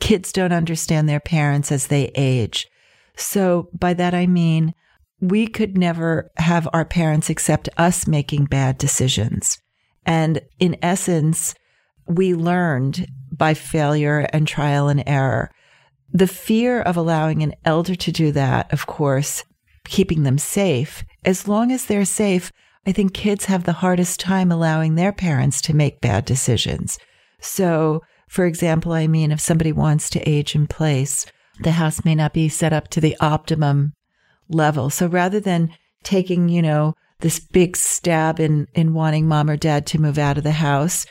kids 0.00 0.32
don't 0.32 0.52
understand 0.52 1.08
their 1.08 1.20
parents 1.20 1.72
as 1.72 1.86
they 1.86 2.10
age. 2.14 2.66
So 3.16 3.68
by 3.72 3.94
that 3.94 4.14
I 4.14 4.26
mean, 4.26 4.74
we 5.20 5.46
could 5.46 5.78
never 5.78 6.30
have 6.36 6.68
our 6.72 6.84
parents 6.84 7.30
accept 7.30 7.68
us 7.78 8.06
making 8.06 8.46
bad 8.46 8.78
decisions. 8.78 9.58
And 10.04 10.40
in 10.58 10.76
essence, 10.82 11.54
we 12.06 12.34
learned 12.34 13.06
by 13.32 13.54
failure 13.54 14.26
and 14.32 14.46
trial 14.46 14.88
and 14.88 15.02
error. 15.06 15.50
The 16.12 16.26
fear 16.26 16.80
of 16.80 16.96
allowing 16.96 17.42
an 17.42 17.54
elder 17.64 17.94
to 17.94 18.12
do 18.12 18.32
that, 18.32 18.72
of 18.72 18.86
course, 18.86 19.44
keeping 19.86 20.22
them 20.22 20.38
safe, 20.38 21.04
as 21.24 21.48
long 21.48 21.72
as 21.72 21.86
they're 21.86 22.04
safe, 22.04 22.52
I 22.86 22.92
think 22.92 23.14
kids 23.14 23.46
have 23.46 23.64
the 23.64 23.72
hardest 23.72 24.20
time 24.20 24.52
allowing 24.52 24.94
their 24.94 25.12
parents 25.12 25.60
to 25.62 25.74
make 25.74 26.00
bad 26.00 26.24
decisions. 26.24 26.98
So, 27.40 28.02
for 28.28 28.44
example, 28.44 28.92
I 28.92 29.06
mean, 29.06 29.32
if 29.32 29.40
somebody 29.40 29.72
wants 29.72 30.10
to 30.10 30.28
age 30.28 30.54
in 30.54 30.66
place, 30.66 31.26
the 31.60 31.72
house 31.72 32.04
may 32.04 32.14
not 32.14 32.32
be 32.32 32.48
set 32.48 32.72
up 32.72 32.88
to 32.88 33.00
the 33.00 33.16
optimum 33.20 33.92
level. 34.48 34.90
So 34.90 35.06
rather 35.06 35.40
than 35.40 35.70
taking, 36.02 36.48
you 36.48 36.62
know, 36.62 36.94
this 37.20 37.38
big 37.38 37.76
stab 37.76 38.40
in, 38.40 38.66
in 38.74 38.92
wanting 38.92 39.26
mom 39.26 39.48
or 39.48 39.56
dad 39.56 39.86
to 39.86 40.00
move 40.00 40.18
out 40.18 40.36
of 40.36 40.44
the 40.44 40.52
house, 40.52 41.06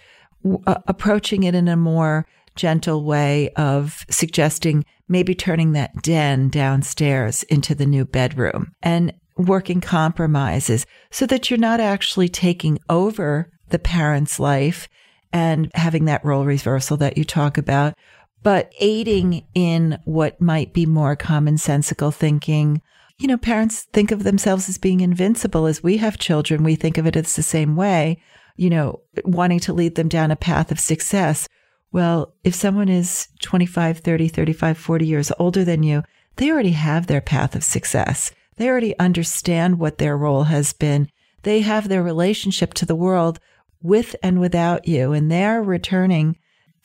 uh, 0.68 0.76
approaching 0.88 1.44
it 1.44 1.56
in 1.56 1.68
a 1.68 1.78
more 1.78 2.28
gentle 2.56 3.04
way 3.04 3.50
of 3.56 4.06
suggesting 4.10 4.86
maybe 5.08 5.34
turning 5.34 5.72
that 5.72 6.04
den 6.04 6.50
downstairs 6.50 7.44
into 7.44 7.74
the 7.74 7.86
new 7.86 8.06
bedroom 8.06 8.74
and 8.84 9.14
working 9.38 9.82
compromises 9.82 10.86
so 11.12 11.26
that 11.26 11.50
you're 11.50 11.60
not 11.60 11.80
actually 11.80 12.30
taking 12.30 12.80
over 12.90 13.52
the 13.70 13.80
parent's 13.80 14.40
life 14.40 14.88
and 15.32 15.72
having 15.74 16.06
that 16.06 16.24
role 16.24 16.46
reversal 16.46 16.96
that 16.98 17.18
you 17.18 17.24
talk 17.24 17.58
about, 17.58 17.96
but 18.44 18.72
aiding 18.80 19.46
in 19.56 20.00
what 20.06 20.40
might 20.40 20.74
be 20.74 20.86
more 20.86 21.16
commonsensical 21.16 22.14
thinking. 22.14 22.82
You 23.18 23.28
know, 23.28 23.38
parents 23.38 23.88
think 23.94 24.12
of 24.12 24.24
themselves 24.24 24.70
as 24.70 24.78
being 24.78 25.02
invincible. 25.02 25.66
As 25.66 25.82
we 25.82 25.98
have 25.98 26.18
children, 26.18 26.64
we 26.64 26.76
think 26.76 26.98
of 26.98 27.08
it 27.08 27.16
as 27.16 27.36
the 27.36 27.44
same 27.44 27.76
way, 27.76 28.22
you 28.56 28.70
know, 28.70 29.02
wanting 29.24 29.60
to 29.62 29.74
lead 29.74 29.96
them 29.96 30.08
down 30.08 30.30
a 30.30 30.36
path 30.36 30.72
of 30.72 30.80
success. 30.80 31.48
Well, 31.92 32.34
if 32.44 32.54
someone 32.54 32.90
is 32.90 33.28
25, 33.42 34.00
30, 34.00 34.28
35, 34.28 34.78
40 34.78 35.08
years 35.08 35.32
older 35.40 35.64
than 35.64 35.84
you, 35.84 36.04
they 36.36 36.52
already 36.52 36.72
have 36.72 37.08
their 37.08 37.22
path 37.22 37.56
of 37.56 37.64
success. 37.64 38.32
They 38.58 38.70
already 38.70 38.98
understand 39.00 39.80
what 39.80 39.98
their 39.98 40.18
role 40.18 40.44
has 40.44 40.74
been. 40.74 41.10
They 41.44 41.62
have 41.62 41.90
their 41.90 42.04
relationship 42.04 42.74
to 42.76 42.86
the 42.86 42.96
world 42.96 43.40
with 43.82 44.16
and 44.24 44.40
without 44.40 44.88
you, 44.88 45.12
and 45.12 45.32
they're 45.32 45.62
returning. 45.62 46.38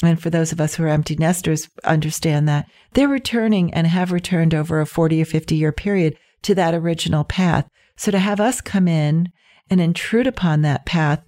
And 0.03 0.21
for 0.21 0.31
those 0.31 0.53
of 0.53 0.61
us 0.61 0.75
who 0.75 0.85
are 0.85 0.89
empty 0.89 1.17
nesters, 1.17 1.69
understand 1.85 2.49
that 2.49 2.69
they're 2.93 3.09
returning 3.09 3.73
and 3.73 3.87
have 3.87 4.13
returned 4.13 4.55
over 4.55 4.81
a 4.81 4.87
40 4.87 5.23
or 5.23 5.25
50 5.25 5.55
year 5.55 5.73
period 5.73 6.17
to 6.43 6.55
that 6.55 6.75
original 6.75 7.25
path. 7.25 7.69
So 7.97 8.11
to 8.11 8.19
have 8.19 8.41
us 8.41 8.61
come 8.61 8.89
in 8.89 9.33
and 9.71 9.81
intrude 9.81 10.27
upon 10.27 10.63
that 10.63 10.87
path 10.87 11.23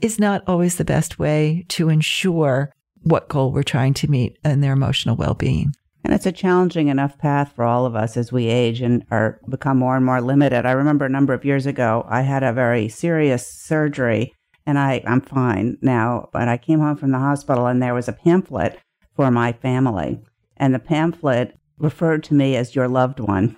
is 0.00 0.18
not 0.18 0.42
always 0.46 0.76
the 0.76 0.84
best 0.84 1.18
way 1.18 1.64
to 1.68 1.88
ensure 1.88 2.74
what 3.02 3.28
goal 3.28 3.52
we're 3.52 3.62
trying 3.62 3.94
to 3.94 4.10
meet 4.10 4.38
and 4.44 4.62
their 4.62 4.72
emotional 4.72 5.16
well 5.16 5.34
being. 5.34 5.72
And 6.04 6.12
it's 6.12 6.26
a 6.26 6.32
challenging 6.32 6.88
enough 6.88 7.16
path 7.18 7.52
for 7.54 7.64
all 7.64 7.86
of 7.86 7.94
us 7.94 8.16
as 8.16 8.32
we 8.32 8.48
age 8.48 8.80
and 8.80 9.04
are 9.10 9.40
become 9.48 9.78
more 9.78 9.96
and 9.96 10.04
more 10.04 10.20
limited. 10.20 10.66
I 10.66 10.72
remember 10.72 11.04
a 11.04 11.10
number 11.10 11.32
of 11.32 11.44
years 11.44 11.66
ago, 11.66 12.04
I 12.08 12.22
had 12.22 12.42
a 12.42 12.52
very 12.52 12.88
serious 12.88 13.46
surgery 13.46 14.34
and 14.66 14.78
I, 14.78 15.02
I'm 15.06 15.20
fine 15.20 15.78
now, 15.80 16.28
but 16.32 16.48
I 16.48 16.56
came 16.56 16.80
home 16.80 16.96
from 16.96 17.12
the 17.12 17.18
hospital 17.18 17.66
and 17.66 17.82
there 17.82 17.94
was 17.94 18.08
a 18.08 18.12
pamphlet 18.12 18.78
for 19.14 19.30
my 19.30 19.52
family. 19.52 20.20
And 20.56 20.74
the 20.74 20.78
pamphlet 20.78 21.56
referred 21.78 22.22
to 22.24 22.34
me 22.34 22.56
as 22.56 22.74
your 22.74 22.88
loved 22.88 23.20
one, 23.20 23.56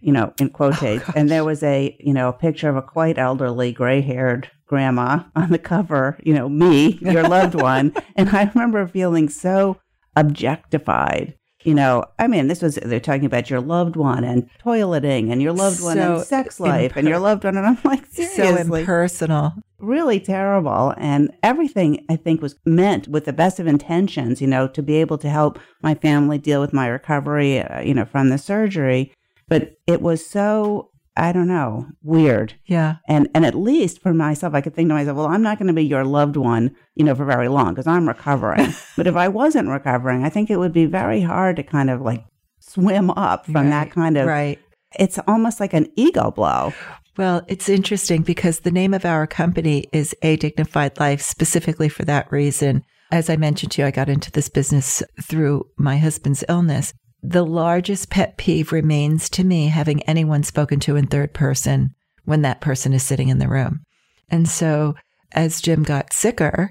you 0.00 0.12
know, 0.12 0.32
in 0.38 0.48
oh, 0.48 0.50
quotations. 0.50 1.04
Oh, 1.08 1.12
and 1.16 1.30
there 1.30 1.44
was 1.44 1.62
a, 1.62 1.96
you 2.00 2.12
know, 2.12 2.28
a 2.28 2.32
picture 2.32 2.68
of 2.68 2.76
a 2.76 2.82
quite 2.82 3.18
elderly, 3.18 3.72
gray 3.72 4.00
haired 4.00 4.50
grandma 4.66 5.20
on 5.36 5.50
the 5.50 5.58
cover, 5.58 6.18
you 6.22 6.34
know, 6.34 6.48
me, 6.48 6.98
your 7.00 7.28
loved 7.28 7.54
one. 7.60 7.94
and 8.16 8.30
I 8.30 8.50
remember 8.54 8.86
feeling 8.86 9.28
so 9.28 9.78
objectified. 10.16 11.34
You 11.64 11.74
know, 11.74 12.04
I 12.18 12.26
mean, 12.26 12.46
this 12.46 12.60
was, 12.60 12.74
they're 12.76 13.00
talking 13.00 13.24
about 13.24 13.48
your 13.48 13.60
loved 13.60 13.96
one 13.96 14.22
and 14.22 14.48
toileting 14.62 15.32
and 15.32 15.40
your 15.40 15.52
loved 15.52 15.82
one 15.82 15.98
and 15.98 16.22
sex 16.22 16.60
life 16.60 16.90
imp- 16.90 16.96
and 16.96 17.08
your 17.08 17.18
loved 17.18 17.44
one. 17.44 17.56
And 17.56 17.66
I'm 17.66 17.78
like, 17.84 18.04
seriously. 18.06 18.64
So 18.64 18.74
impersonal. 18.74 19.52
Really 19.78 20.20
terrible. 20.20 20.94
And 20.98 21.32
everything 21.42 22.04
I 22.08 22.16
think 22.16 22.42
was 22.42 22.56
meant 22.64 23.08
with 23.08 23.24
the 23.24 23.32
best 23.32 23.58
of 23.58 23.66
intentions, 23.66 24.40
you 24.40 24.46
know, 24.46 24.68
to 24.68 24.82
be 24.82 24.96
able 24.96 25.18
to 25.18 25.30
help 25.30 25.58
my 25.82 25.94
family 25.94 26.38
deal 26.38 26.60
with 26.60 26.72
my 26.72 26.86
recovery, 26.86 27.60
uh, 27.60 27.80
you 27.80 27.94
know, 27.94 28.04
from 28.04 28.28
the 28.28 28.38
surgery. 28.38 29.12
But 29.48 29.78
it 29.86 30.02
was 30.02 30.24
so 30.24 30.90
I 31.16 31.32
don't 31.32 31.46
know, 31.46 31.86
weird. 32.02 32.54
Yeah. 32.66 32.96
And 33.06 33.28
and 33.34 33.46
at 33.46 33.54
least 33.54 34.00
for 34.02 34.12
myself, 34.12 34.54
I 34.54 34.60
could 34.60 34.74
think 34.74 34.88
to 34.88 34.94
myself, 34.94 35.16
well, 35.16 35.26
I'm 35.26 35.42
not 35.42 35.58
going 35.58 35.68
to 35.68 35.72
be 35.72 35.84
your 35.84 36.04
loved 36.04 36.36
one, 36.36 36.74
you 36.96 37.04
know, 37.04 37.14
for 37.14 37.24
very 37.24 37.48
long 37.48 37.72
because 37.72 37.86
I'm 37.86 38.08
recovering. 38.08 38.74
but 38.96 39.06
if 39.06 39.14
I 39.14 39.28
wasn't 39.28 39.68
recovering, 39.68 40.24
I 40.24 40.28
think 40.28 40.50
it 40.50 40.58
would 40.58 40.72
be 40.72 40.86
very 40.86 41.20
hard 41.20 41.56
to 41.56 41.62
kind 41.62 41.88
of 41.88 42.00
like 42.00 42.24
swim 42.58 43.10
up 43.10 43.46
from 43.46 43.54
right. 43.54 43.70
that 43.70 43.90
kind 43.92 44.16
of 44.16 44.26
right. 44.26 44.58
It's 44.98 45.18
almost 45.26 45.60
like 45.60 45.72
an 45.72 45.88
ego 45.96 46.30
blow. 46.30 46.72
Well, 47.16 47.42
it's 47.46 47.68
interesting 47.68 48.22
because 48.22 48.60
the 48.60 48.72
name 48.72 48.92
of 48.92 49.04
our 49.04 49.26
company 49.26 49.86
is 49.92 50.16
A 50.22 50.36
Dignified 50.36 50.98
Life 50.98 51.22
specifically 51.22 51.88
for 51.88 52.04
that 52.04 52.30
reason. 52.32 52.84
As 53.12 53.30
I 53.30 53.36
mentioned 53.36 53.70
to 53.72 53.82
you, 53.82 53.86
I 53.86 53.92
got 53.92 54.08
into 54.08 54.32
this 54.32 54.48
business 54.48 55.00
through 55.22 55.68
my 55.76 55.96
husband's 55.96 56.42
illness 56.48 56.92
the 57.26 57.44
largest 57.44 58.10
pet 58.10 58.36
peeve 58.36 58.70
remains 58.70 59.30
to 59.30 59.44
me 59.44 59.68
having 59.68 60.02
anyone 60.02 60.42
spoken 60.42 60.78
to 60.78 60.94
in 60.94 61.06
third 61.06 61.32
person 61.32 61.94
when 62.26 62.42
that 62.42 62.60
person 62.60 62.92
is 62.92 63.02
sitting 63.02 63.28
in 63.28 63.38
the 63.38 63.48
room. 63.48 63.80
And 64.28 64.46
so 64.46 64.94
as 65.32 65.62
Jim 65.62 65.82
got 65.82 66.12
sicker, 66.12 66.70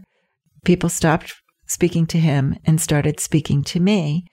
people 0.64 0.90
stopped 0.90 1.34
speaking 1.66 2.06
to 2.08 2.20
him 2.20 2.56
and 2.66 2.80
started 2.80 3.20
speaking 3.20 3.64
to 3.64 3.80
me. 3.80 4.28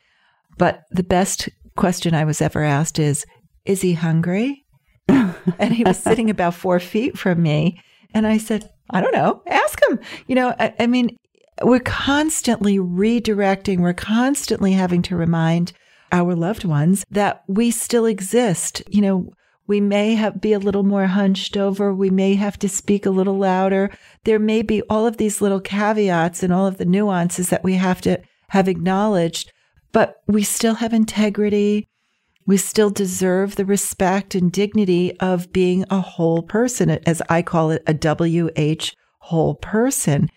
But 0.58 0.82
the 0.90 1.02
best 1.02 1.48
question 1.74 2.14
I 2.14 2.24
was 2.24 2.42
ever 2.42 2.62
asked 2.64 2.98
is, 2.98 3.24
is 3.64 3.80
he 3.80 3.94
hungry? 3.94 4.66
and 5.08 5.72
he 5.72 5.84
was 5.84 5.96
sitting 5.96 6.28
about 6.28 6.54
four 6.54 6.80
feet 6.80 7.18
from 7.18 7.42
me. 7.42 7.80
And 8.12 8.26
I 8.26 8.36
said, 8.36 8.68
I 8.90 9.00
don't 9.00 9.14
know, 9.14 9.42
ask 9.46 9.80
him. 9.88 9.98
You 10.26 10.34
know, 10.34 10.54
I, 10.58 10.74
I 10.80 10.86
mean, 10.86 11.16
we're 11.62 11.80
constantly 11.80 12.78
redirecting, 12.78 13.80
we're 13.80 13.94
constantly 13.94 14.72
having 14.72 15.00
to 15.02 15.16
remind 15.16 15.72
our 16.12 16.34
loved 16.34 16.64
ones 16.64 17.04
that 17.10 17.42
we 17.46 17.70
still 17.70 18.06
exist. 18.06 18.82
You 18.88 19.00
know, 19.02 19.32
we 19.66 19.80
may 19.80 20.14
have 20.14 20.40
be 20.40 20.52
a 20.52 20.58
little 20.58 20.82
more 20.82 21.06
hunched 21.06 21.56
over. 21.56 21.94
We 21.94 22.10
may 22.10 22.34
have 22.34 22.58
to 22.58 22.68
speak 22.68 23.06
a 23.06 23.10
little 23.10 23.38
louder. 23.38 23.90
There 24.24 24.38
may 24.38 24.62
be 24.62 24.82
all 24.82 25.06
of 25.06 25.16
these 25.16 25.40
little 25.40 25.60
caveats 25.60 26.42
and 26.42 26.52
all 26.52 26.66
of 26.66 26.78
the 26.78 26.84
nuances 26.84 27.50
that 27.50 27.62
we 27.62 27.74
have 27.74 28.00
to 28.02 28.20
have 28.48 28.66
acknowledged, 28.66 29.52
but 29.92 30.22
we 30.26 30.42
still 30.42 30.74
have 30.74 30.92
integrity. 30.92 31.88
We 32.46 32.56
still 32.56 32.90
deserve 32.90 33.54
the 33.54 33.64
respect 33.64 34.34
and 34.34 34.50
dignity 34.50 35.16
of 35.20 35.52
being 35.52 35.84
a 35.88 36.00
whole 36.00 36.42
person, 36.42 36.90
as 36.90 37.22
I 37.28 37.42
call 37.42 37.70
it, 37.70 37.84
a 37.86 37.94
WH 37.94 38.92
whole 39.20 39.54
person. 39.54 40.30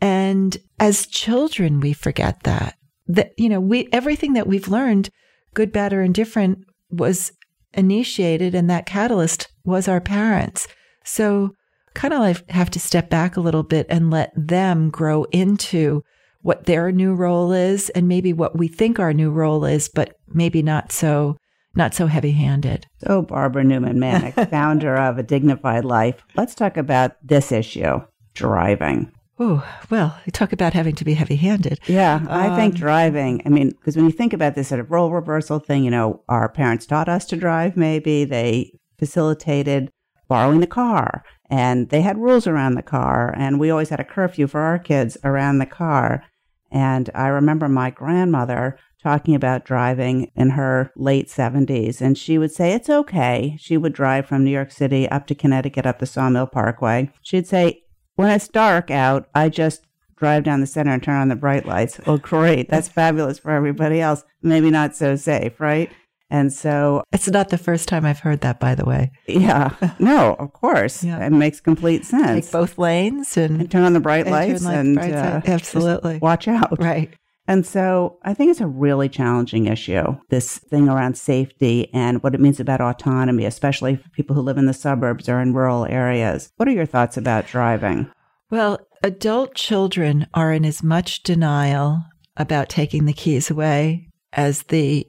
And 0.00 0.56
as 0.80 1.06
children, 1.06 1.78
we 1.78 1.92
forget 1.92 2.42
that 2.42 2.74
that 3.10 3.32
you 3.36 3.48
know 3.48 3.60
we 3.60 3.88
everything 3.92 4.34
that 4.34 4.46
we've 4.46 4.68
learned 4.68 5.10
good 5.54 5.72
bad 5.72 5.92
or 5.92 6.02
indifferent 6.02 6.58
was 6.90 7.32
initiated 7.72 8.54
and 8.54 8.68
that 8.68 8.86
catalyst 8.86 9.48
was 9.64 9.88
our 9.88 10.00
parents. 10.00 10.66
So 11.04 11.54
kind 11.94 12.14
of 12.14 12.20
like 12.20 12.50
have 12.50 12.70
to 12.70 12.80
step 12.80 13.10
back 13.10 13.36
a 13.36 13.40
little 13.40 13.62
bit 13.62 13.86
and 13.88 14.10
let 14.10 14.32
them 14.36 14.90
grow 14.90 15.24
into 15.24 16.02
what 16.42 16.66
their 16.66 16.90
new 16.90 17.14
role 17.14 17.52
is 17.52 17.90
and 17.90 18.08
maybe 18.08 18.32
what 18.32 18.56
we 18.56 18.68
think 18.68 18.98
our 18.98 19.12
new 19.12 19.30
role 19.30 19.64
is 19.64 19.88
but 19.88 20.16
maybe 20.28 20.62
not 20.62 20.92
so 20.92 21.36
not 21.74 21.94
so 21.94 22.08
heavy-handed. 22.08 22.86
So 22.98 23.22
barbara 23.22 23.64
newman 23.64 23.98
mannix 23.98 24.36
founder 24.50 24.96
of 24.96 25.18
a 25.18 25.22
dignified 25.22 25.84
life 25.84 26.24
let's 26.36 26.54
talk 26.54 26.76
about 26.76 27.12
this 27.22 27.52
issue 27.52 28.00
driving 28.34 29.12
Oh, 29.42 29.66
well, 29.88 30.20
you 30.26 30.32
talk 30.32 30.52
about 30.52 30.74
having 30.74 30.94
to 30.96 31.04
be 31.04 31.14
heavy 31.14 31.36
handed. 31.36 31.80
Yeah, 31.86 32.16
um, 32.16 32.28
I 32.28 32.54
think 32.56 32.74
driving, 32.74 33.40
I 33.46 33.48
mean, 33.48 33.70
because 33.70 33.96
when 33.96 34.04
you 34.04 34.12
think 34.12 34.34
about 34.34 34.54
this 34.54 34.68
sort 34.68 34.82
of 34.82 34.90
role 34.90 35.10
reversal 35.10 35.58
thing, 35.58 35.82
you 35.82 35.90
know, 35.90 36.22
our 36.28 36.50
parents 36.50 36.84
taught 36.84 37.08
us 37.08 37.24
to 37.26 37.36
drive, 37.36 37.74
maybe 37.74 38.26
they 38.26 38.78
facilitated 38.98 39.90
borrowing 40.28 40.60
the 40.60 40.66
car 40.66 41.24
and 41.48 41.88
they 41.88 42.02
had 42.02 42.18
rules 42.18 42.46
around 42.46 42.74
the 42.74 42.82
car. 42.82 43.34
And 43.34 43.58
we 43.58 43.70
always 43.70 43.88
had 43.88 43.98
a 43.98 44.04
curfew 44.04 44.46
for 44.46 44.60
our 44.60 44.78
kids 44.78 45.16
around 45.24 45.58
the 45.58 45.66
car. 45.66 46.22
And 46.70 47.08
I 47.14 47.28
remember 47.28 47.66
my 47.66 47.88
grandmother 47.88 48.78
talking 49.02 49.34
about 49.34 49.64
driving 49.64 50.30
in 50.36 50.50
her 50.50 50.92
late 50.96 51.28
70s. 51.28 52.02
And 52.02 52.16
she 52.16 52.36
would 52.36 52.52
say, 52.52 52.72
It's 52.72 52.90
okay. 52.90 53.56
She 53.58 53.78
would 53.78 53.94
drive 53.94 54.26
from 54.26 54.44
New 54.44 54.50
York 54.50 54.70
City 54.70 55.08
up 55.08 55.26
to 55.28 55.34
Connecticut 55.34 55.86
up 55.86 55.98
the 55.98 56.06
Sawmill 56.06 56.46
Parkway. 56.46 57.10
She'd 57.22 57.48
say, 57.48 57.82
when 58.20 58.30
it's 58.30 58.48
dark 58.48 58.90
out, 58.90 59.28
I 59.34 59.48
just 59.48 59.86
drive 60.16 60.44
down 60.44 60.60
the 60.60 60.66
center 60.66 60.92
and 60.92 61.02
turn 61.02 61.16
on 61.16 61.28
the 61.28 61.36
bright 61.36 61.64
lights. 61.64 61.98
Oh, 62.06 62.18
great. 62.18 62.68
That's 62.68 62.88
fabulous 63.00 63.38
for 63.38 63.50
everybody 63.50 63.98
else. 63.98 64.24
Maybe 64.42 64.70
not 64.70 64.94
so 64.94 65.16
safe, 65.16 65.58
right? 65.58 65.90
And 66.28 66.52
so 66.52 67.02
it's 67.12 67.28
not 67.28 67.48
the 67.48 67.56
first 67.56 67.88
time 67.88 68.04
I've 68.04 68.20
heard 68.20 68.42
that, 68.42 68.60
by 68.60 68.74
the 68.74 68.84
way. 68.84 69.10
Yeah. 69.26 69.74
No, 69.98 70.34
of 70.34 70.52
course. 70.52 71.02
yeah. 71.02 71.24
It 71.26 71.30
makes 71.30 71.60
complete 71.60 72.04
sense. 72.04 72.46
Take 72.46 72.52
both 72.52 72.76
lanes 72.78 73.36
and, 73.36 73.62
and 73.62 73.70
turn 73.70 73.84
on 73.84 73.94
the 73.94 74.00
bright 74.00 74.26
lights 74.26 74.64
and, 74.64 74.96
bright 74.96 75.14
uh, 75.14 75.40
absolutely 75.46 76.18
watch 76.18 76.46
out. 76.46 76.78
Right. 76.78 77.12
And 77.50 77.66
so 77.66 78.16
I 78.22 78.32
think 78.32 78.52
it's 78.52 78.60
a 78.60 78.68
really 78.68 79.08
challenging 79.08 79.66
issue, 79.66 80.04
this 80.28 80.58
thing 80.58 80.88
around 80.88 81.18
safety 81.18 81.92
and 81.92 82.22
what 82.22 82.32
it 82.32 82.40
means 82.40 82.60
about 82.60 82.80
autonomy, 82.80 83.44
especially 83.44 83.96
for 83.96 84.08
people 84.10 84.36
who 84.36 84.42
live 84.42 84.56
in 84.56 84.66
the 84.66 84.72
suburbs 84.72 85.28
or 85.28 85.40
in 85.40 85.52
rural 85.52 85.84
areas. 85.84 86.52
What 86.58 86.68
are 86.68 86.72
your 86.72 86.86
thoughts 86.86 87.16
about 87.16 87.48
driving? 87.48 88.08
Well, 88.50 88.78
adult 89.02 89.56
children 89.56 90.28
are 90.32 90.52
in 90.52 90.64
as 90.64 90.84
much 90.84 91.24
denial 91.24 92.04
about 92.36 92.68
taking 92.68 93.06
the 93.06 93.12
keys 93.12 93.50
away 93.50 94.06
as 94.32 94.62
the 94.62 95.08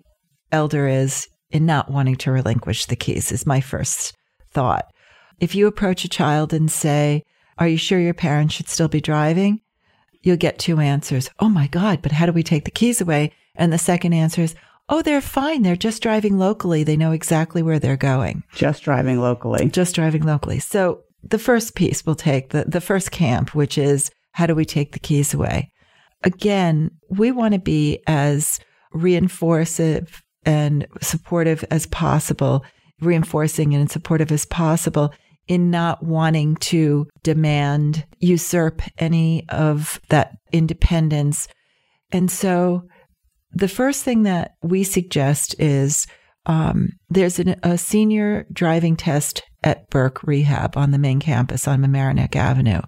elder 0.51 0.87
is 0.87 1.27
in 1.51 1.67
not 1.67 1.91
wanting 1.91 2.15
to 2.15 2.31
relinquish 2.31 2.87
the 2.87 2.95
keys, 2.95 3.31
is 3.31 3.45
my 3.45 3.61
first 3.61 4.15
thought. 4.49 4.91
If 5.39 5.53
you 5.53 5.67
approach 5.67 6.05
a 6.05 6.09
child 6.09 6.53
and 6.53 6.71
say, 6.71 7.21
Are 7.59 7.67
you 7.67 7.77
sure 7.77 7.99
your 7.99 8.15
parents 8.15 8.55
should 8.55 8.67
still 8.67 8.87
be 8.87 8.99
driving? 8.99 9.61
You'll 10.21 10.37
get 10.37 10.59
two 10.59 10.79
answers. 10.79 11.29
Oh 11.39 11.49
my 11.49 11.67
God, 11.67 12.01
but 12.01 12.11
how 12.11 12.25
do 12.25 12.31
we 12.31 12.43
take 12.43 12.65
the 12.65 12.71
keys 12.71 13.01
away? 13.01 13.31
And 13.55 13.71
the 13.71 13.77
second 13.77 14.13
answer 14.13 14.41
is, 14.41 14.55
oh, 14.89 15.01
they're 15.01 15.21
fine. 15.21 15.61
They're 15.61 15.75
just 15.75 16.03
driving 16.03 16.37
locally. 16.37 16.83
They 16.83 16.97
know 16.97 17.11
exactly 17.11 17.61
where 17.61 17.79
they're 17.79 17.97
going. 17.97 18.43
Just 18.53 18.83
driving 18.83 19.19
locally. 19.19 19.69
Just 19.69 19.95
driving 19.95 20.23
locally. 20.23 20.59
So 20.59 21.03
the 21.23 21.39
first 21.39 21.75
piece 21.75 22.05
we'll 22.05 22.15
take, 22.15 22.49
the, 22.49 22.65
the 22.65 22.81
first 22.81 23.11
camp, 23.11 23.55
which 23.55 23.77
is 23.77 24.11
how 24.31 24.45
do 24.45 24.55
we 24.55 24.65
take 24.65 24.91
the 24.91 24.99
keys 24.99 25.33
away? 25.33 25.71
Again, 26.23 26.91
we 27.09 27.31
want 27.31 27.53
to 27.53 27.59
be 27.59 27.99
as 28.07 28.59
reinforcive 28.93 30.21
and 30.45 30.87
supportive 31.01 31.63
as 31.71 31.85
possible, 31.87 32.63
reinforcing 32.99 33.73
and 33.73 33.89
supportive 33.89 34.31
as 34.31 34.45
possible 34.45 35.13
in 35.47 35.69
not 35.69 36.03
wanting 36.03 36.55
to 36.55 37.07
demand, 37.23 38.05
usurp 38.19 38.81
any 38.97 39.45
of 39.49 39.99
that 40.09 40.31
independence. 40.51 41.47
And 42.11 42.29
so 42.31 42.83
the 43.51 43.67
first 43.67 44.03
thing 44.03 44.23
that 44.23 44.53
we 44.61 44.83
suggest 44.83 45.55
is 45.59 46.07
um, 46.45 46.89
there's 47.09 47.39
an, 47.39 47.55
a 47.63 47.77
senior 47.77 48.45
driving 48.51 48.95
test 48.95 49.43
at 49.63 49.89
Burke 49.89 50.23
Rehab 50.23 50.77
on 50.77 50.91
the 50.91 50.97
main 50.97 51.19
campus 51.19 51.67
on 51.67 51.81
Mamaroneck 51.81 52.35
Avenue. 52.35 52.81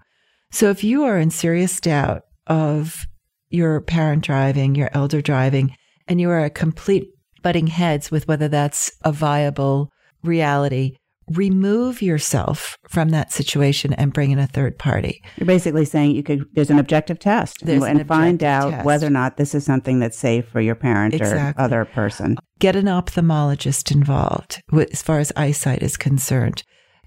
So 0.51 0.69
if 0.69 0.83
you 0.83 1.03
are 1.03 1.19
in 1.19 1.29
serious 1.29 1.79
doubt 1.79 2.23
of 2.47 3.05
your 3.49 3.81
parent 3.81 4.23
driving, 4.23 4.75
your 4.75 4.89
elder 4.93 5.21
driving, 5.21 5.75
and 6.07 6.19
you 6.19 6.29
are 6.29 6.43
a 6.43 6.49
complete 6.49 7.09
butting 7.41 7.67
heads 7.67 8.09
with 8.09 8.27
whether 8.27 8.47
that's 8.47 8.91
a 9.03 9.11
viable 9.11 9.91
reality, 10.23 10.95
remove 11.29 12.01
yourself 12.01 12.77
from 12.89 13.09
that 13.09 13.31
situation 13.31 13.93
and 13.93 14.13
bring 14.13 14.31
in 14.31 14.39
a 14.39 14.47
third 14.47 14.77
party. 14.77 15.21
You're 15.37 15.45
basically 15.47 15.85
saying 15.85 16.15
you 16.15 16.23
could 16.23 16.45
there's 16.53 16.69
an 16.69 16.79
objective 16.79 17.19
test 17.19 17.57
There's 17.65 17.83
and 17.83 18.01
an 18.01 18.07
find 18.07 18.43
out 18.43 18.71
test. 18.71 18.85
whether 18.85 19.07
or 19.07 19.11
not 19.11 19.37
this 19.37 19.55
is 19.55 19.63
something 19.65 19.99
that's 19.99 20.17
safe 20.17 20.47
for 20.49 20.61
your 20.61 20.75
parent 20.75 21.13
Exactly. 21.13 21.61
or 21.61 21.65
other 21.65 21.85
person. 21.85 22.37
Get 22.59 22.75
an 22.75 22.85
ophthalmologist 22.85 23.91
involved 23.91 24.61
as 24.91 25.01
far 25.01 25.19
as 25.19 25.31
eyesight 25.35 25.81
is 25.83 25.97
concerned. 25.97 26.63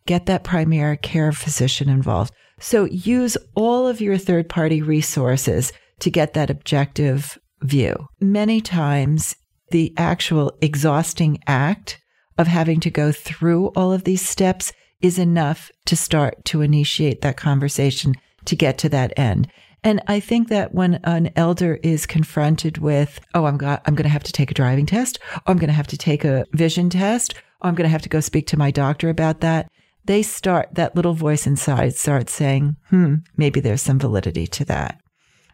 Get 0.06 0.26
that 0.26 0.44
primary 0.44 0.96
care 0.96 1.32
physician 1.32 1.88
involved. 1.88 2.32
So 2.60 2.84
use 2.84 3.36
all 3.54 3.86
of 3.86 4.00
your 4.00 4.18
third 4.18 4.48
party 4.48 4.80
resources 4.82 5.72
to 6.00 6.10
get 6.10 6.34
that 6.34 6.50
objective 6.50 7.38
view. 7.62 7.94
Many 8.20 8.60
times, 8.60 9.34
the 9.70 9.92
actual 9.96 10.56
exhausting 10.60 11.38
act 11.46 11.98
of 12.38 12.46
having 12.46 12.80
to 12.80 12.90
go 12.90 13.12
through 13.12 13.68
all 13.68 13.92
of 13.92 14.04
these 14.04 14.26
steps 14.26 14.72
is 15.00 15.18
enough 15.18 15.70
to 15.86 15.96
start 15.96 16.44
to 16.46 16.62
initiate 16.62 17.20
that 17.20 17.36
conversation 17.36 18.14
to 18.44 18.56
get 18.56 18.78
to 18.78 18.88
that 18.88 19.12
end. 19.18 19.48
And 19.84 20.02
I 20.08 20.20
think 20.20 20.48
that 20.48 20.74
when 20.74 20.94
an 21.04 21.30
elder 21.36 21.78
is 21.82 22.06
confronted 22.06 22.78
with, 22.78 23.20
oh, 23.34 23.44
I'm, 23.44 23.56
got, 23.56 23.82
I'm 23.86 23.94
going 23.94 24.04
to 24.04 24.10
have 24.10 24.24
to 24.24 24.32
take 24.32 24.50
a 24.50 24.54
driving 24.54 24.86
test, 24.86 25.18
or 25.32 25.42
I'm 25.46 25.58
going 25.58 25.68
to 25.68 25.74
have 25.74 25.86
to 25.88 25.98
take 25.98 26.24
a 26.24 26.44
vision 26.52 26.90
test, 26.90 27.34
or 27.60 27.68
I'm 27.68 27.74
going 27.74 27.86
to 27.86 27.92
have 27.92 28.02
to 28.02 28.08
go 28.08 28.20
speak 28.20 28.46
to 28.48 28.58
my 28.58 28.70
doctor 28.70 29.08
about 29.08 29.40
that, 29.40 29.70
they 30.04 30.22
start, 30.22 30.70
that 30.72 30.96
little 30.96 31.14
voice 31.14 31.46
inside 31.46 31.94
starts 31.94 32.32
saying, 32.32 32.76
hmm, 32.90 33.16
maybe 33.36 33.60
there's 33.60 33.82
some 33.82 33.98
validity 33.98 34.46
to 34.48 34.64
that. 34.64 35.00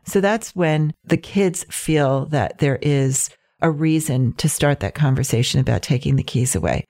So 0.05 0.21
that's 0.21 0.55
when 0.57 0.95
the 1.05 1.17
kids 1.17 1.65
feel 1.71 2.27
that 2.27 2.59
there 2.59 2.79
is 2.81 3.31
a 3.63 3.71
reason 3.71 4.33
to 4.35 4.49
start 4.49 4.81
that 4.81 4.95
conversation 4.95 5.61
about 5.61 5.83
taking 5.83 6.17
the 6.17 6.23
keys 6.23 6.55
away. 6.55 6.85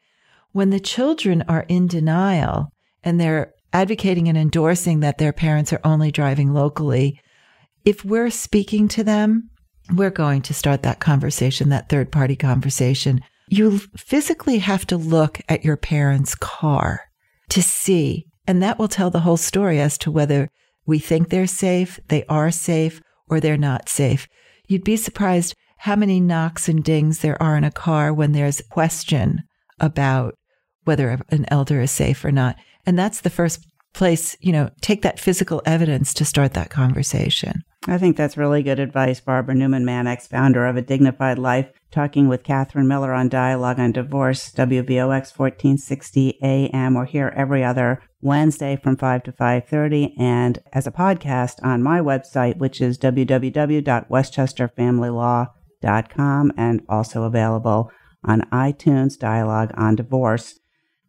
When 0.52 0.70
the 0.70 0.80
children 0.80 1.44
are 1.48 1.64
in 1.68 1.86
denial 1.86 2.72
and 3.04 3.20
they're 3.20 3.54
advocating 3.72 4.28
and 4.28 4.36
endorsing 4.36 5.00
that 5.00 5.18
their 5.18 5.32
parents 5.32 5.72
are 5.72 5.80
only 5.84 6.10
driving 6.10 6.52
locally, 6.52 7.20
if 7.84 8.04
we're 8.04 8.30
speaking 8.30 8.88
to 8.88 9.04
them, 9.04 9.50
we're 9.92 10.10
going 10.10 10.42
to 10.42 10.54
start 10.54 10.82
that 10.82 11.00
conversation, 11.00 11.68
that 11.70 11.88
third 11.88 12.12
party 12.12 12.36
conversation. 12.36 13.20
You 13.48 13.78
physically 13.96 14.58
have 14.58 14.86
to 14.86 14.96
look 14.96 15.40
at 15.48 15.64
your 15.64 15.76
parents' 15.76 16.34
car 16.34 17.02
to 17.50 17.62
see, 17.62 18.26
and 18.46 18.62
that 18.62 18.78
will 18.78 18.88
tell 18.88 19.11
the 19.11 19.20
whole 19.20 19.37
story 19.37 19.80
as 19.80 19.98
to 19.98 20.11
whether 20.11 20.48
we 20.87 20.98
think 20.98 21.28
they're 21.28 21.46
safe, 21.46 22.00
they 22.08 22.24
are 22.28 22.50
safe, 22.50 23.00
or 23.28 23.40
they're 23.40 23.56
not 23.56 23.88
safe. 23.88 24.28
You'd 24.68 24.85
be 24.85 24.96
surprised 24.96 25.54
how 25.83 25.97
many 25.97 26.21
knocks 26.21 26.68
and 26.68 26.85
dings 26.85 27.18
there 27.18 27.42
are 27.42 27.57
in 27.57 27.64
a 27.64 27.71
car 27.73 28.14
when 28.14 28.31
there's 28.31 28.61
a 28.61 28.68
question 28.68 29.42
about 29.81 30.37
whether 30.85 31.18
an 31.31 31.45
elder 31.49 31.81
is 31.81 31.90
safe 31.90 32.25
or 32.25 32.31
not. 32.31 32.55
And 32.87 32.97
that's 32.97 33.23
the 33.23 33.31
first 33.31 33.66
place, 33.92 34.37
you 34.38 34.53
know, 34.53 34.71
take 34.81 35.03
that 35.03 35.18
physical 35.18 35.61
evidence 35.66 36.14
to 36.14 36.25
start 36.25 36.55
that 36.55 36.71
conversation. 36.71 37.64
I 37.88 37.99
think 37.99 38.16
that's 38.16 38.37
really 38.37 38.62
good 38.62 38.79
advice, 38.79 39.18
Barbara 39.18 39.57
Newman 39.57 39.85
Mannix, 39.85 40.29
founder 40.29 40.66
of 40.66 40.77
A 40.77 40.83
Dignified 40.83 41.40
Life, 41.40 41.73
talking 41.90 42.29
with 42.29 42.45
Catherine 42.45 42.87
Miller 42.87 43.12
on 43.12 43.29
Dialogue 43.29 43.81
on 43.81 43.90
Divorce, 43.90 44.53
WVOX 44.53 45.37
1460 45.37 46.38
AM, 46.45 46.95
or 46.95 47.07
here 47.07 47.33
every 47.35 47.64
other 47.64 48.01
Wednesday 48.21 48.79
from 48.81 48.97
5 48.97 49.25
to 49.25 49.33
5.30, 49.33 50.12
and 50.16 50.61
as 50.73 50.87
a 50.87 50.92
podcast 50.92 51.57
on 51.64 51.83
my 51.83 51.99
website, 51.99 52.59
which 52.59 52.81
is 52.81 52.99
www.westchesterfamilylaw.com, 52.99 55.49
and 55.85 56.83
also 56.88 57.25
available 57.25 57.90
on 58.25 58.42
iTunes, 58.53 59.18
Dialogue 59.18 59.73
on 59.75 59.97
Divorce. 59.97 60.61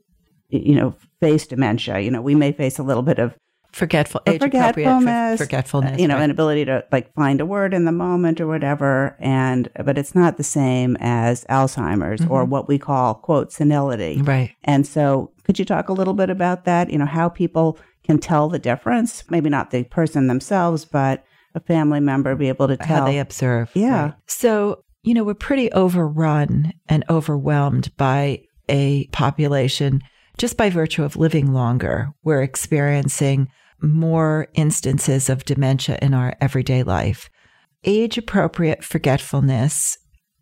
you 0.49 0.75
know, 0.75 0.95
face 1.19 1.45
dementia. 1.45 1.99
You 1.99 2.12
know, 2.12 2.21
we 2.21 2.36
may 2.36 2.51
face 2.51 2.79
a 2.79 2.84
little 2.84 3.03
bit 3.03 3.19
of 3.19 3.36
Forgetful, 3.75 4.21
age 4.25 4.39
for- 4.39 4.45
forgetfulness, 4.45 5.38
forgetfulness. 5.38 5.99
you 5.99 6.07
know, 6.07 6.15
right. 6.15 6.23
inability 6.23 6.63
to 6.63 6.85
like 6.93 7.13
find 7.13 7.41
a 7.41 7.45
word 7.45 7.73
in 7.73 7.83
the 7.83 7.91
moment 7.91 8.39
or 8.39 8.47
whatever. 8.47 9.17
And, 9.19 9.69
but 9.83 9.97
it's 9.97 10.15
not 10.15 10.38
the 10.38 10.43
same 10.43 10.95
as 11.01 11.43
Alzheimer's 11.49 12.21
Mm-hmm. 12.21 12.31
or 12.31 12.45
what 12.45 12.69
we 12.69 12.77
call, 12.79 13.15
quote, 13.15 13.51
senility. 13.51 14.21
right. 14.21 14.51
And 14.63 14.88
so, 14.88 15.31
could 15.43 15.59
you 15.59 15.65
talk 15.65 15.89
a 15.89 15.93
little 15.93 16.13
bit 16.13 16.29
about 16.29 16.63
that? 16.65 16.89
You 16.89 16.97
know, 16.97 17.05
how 17.05 17.27
people 17.27 17.77
can 18.05 18.17
tell 18.17 18.47
the 18.47 18.59
difference? 18.59 19.29
Maybe 19.29 19.49
not 19.49 19.71
the 19.71 19.83
person 19.83 20.27
themselves, 20.27 20.85
but 20.85 21.25
a 21.53 21.59
family 21.59 21.99
member 21.99 22.33
be 22.35 22.47
able 22.47 22.67
to 22.69 22.77
tell. 22.77 22.99
how 23.01 23.05
they 23.05 23.19
observe. 23.19 23.69
Yeah. 23.73 24.03
Right. 24.03 24.13
So, 24.27 24.83
you 25.03 25.13
know, 25.13 25.23
we're 25.25 25.33
pretty 25.33 25.69
overrun 25.73 26.71
and 26.88 27.03
overwhelmed 27.09 27.95
by 27.97 28.43
a 28.69 29.07
population 29.07 30.01
just 30.38 30.57
by 30.57 30.69
virtue 30.69 31.03
of 31.03 31.15
living 31.15 31.51
longer. 31.53 32.09
We're 32.23 32.41
experiencing 32.41 33.49
more 33.81 34.47
instances 34.53 35.29
of 35.29 35.45
dementia 35.45 35.97
in 36.01 36.13
our 36.13 36.35
everyday 36.41 36.83
life. 36.83 37.29
Age 37.83 38.17
appropriate 38.17 38.83
forgetfulness. 38.83 39.97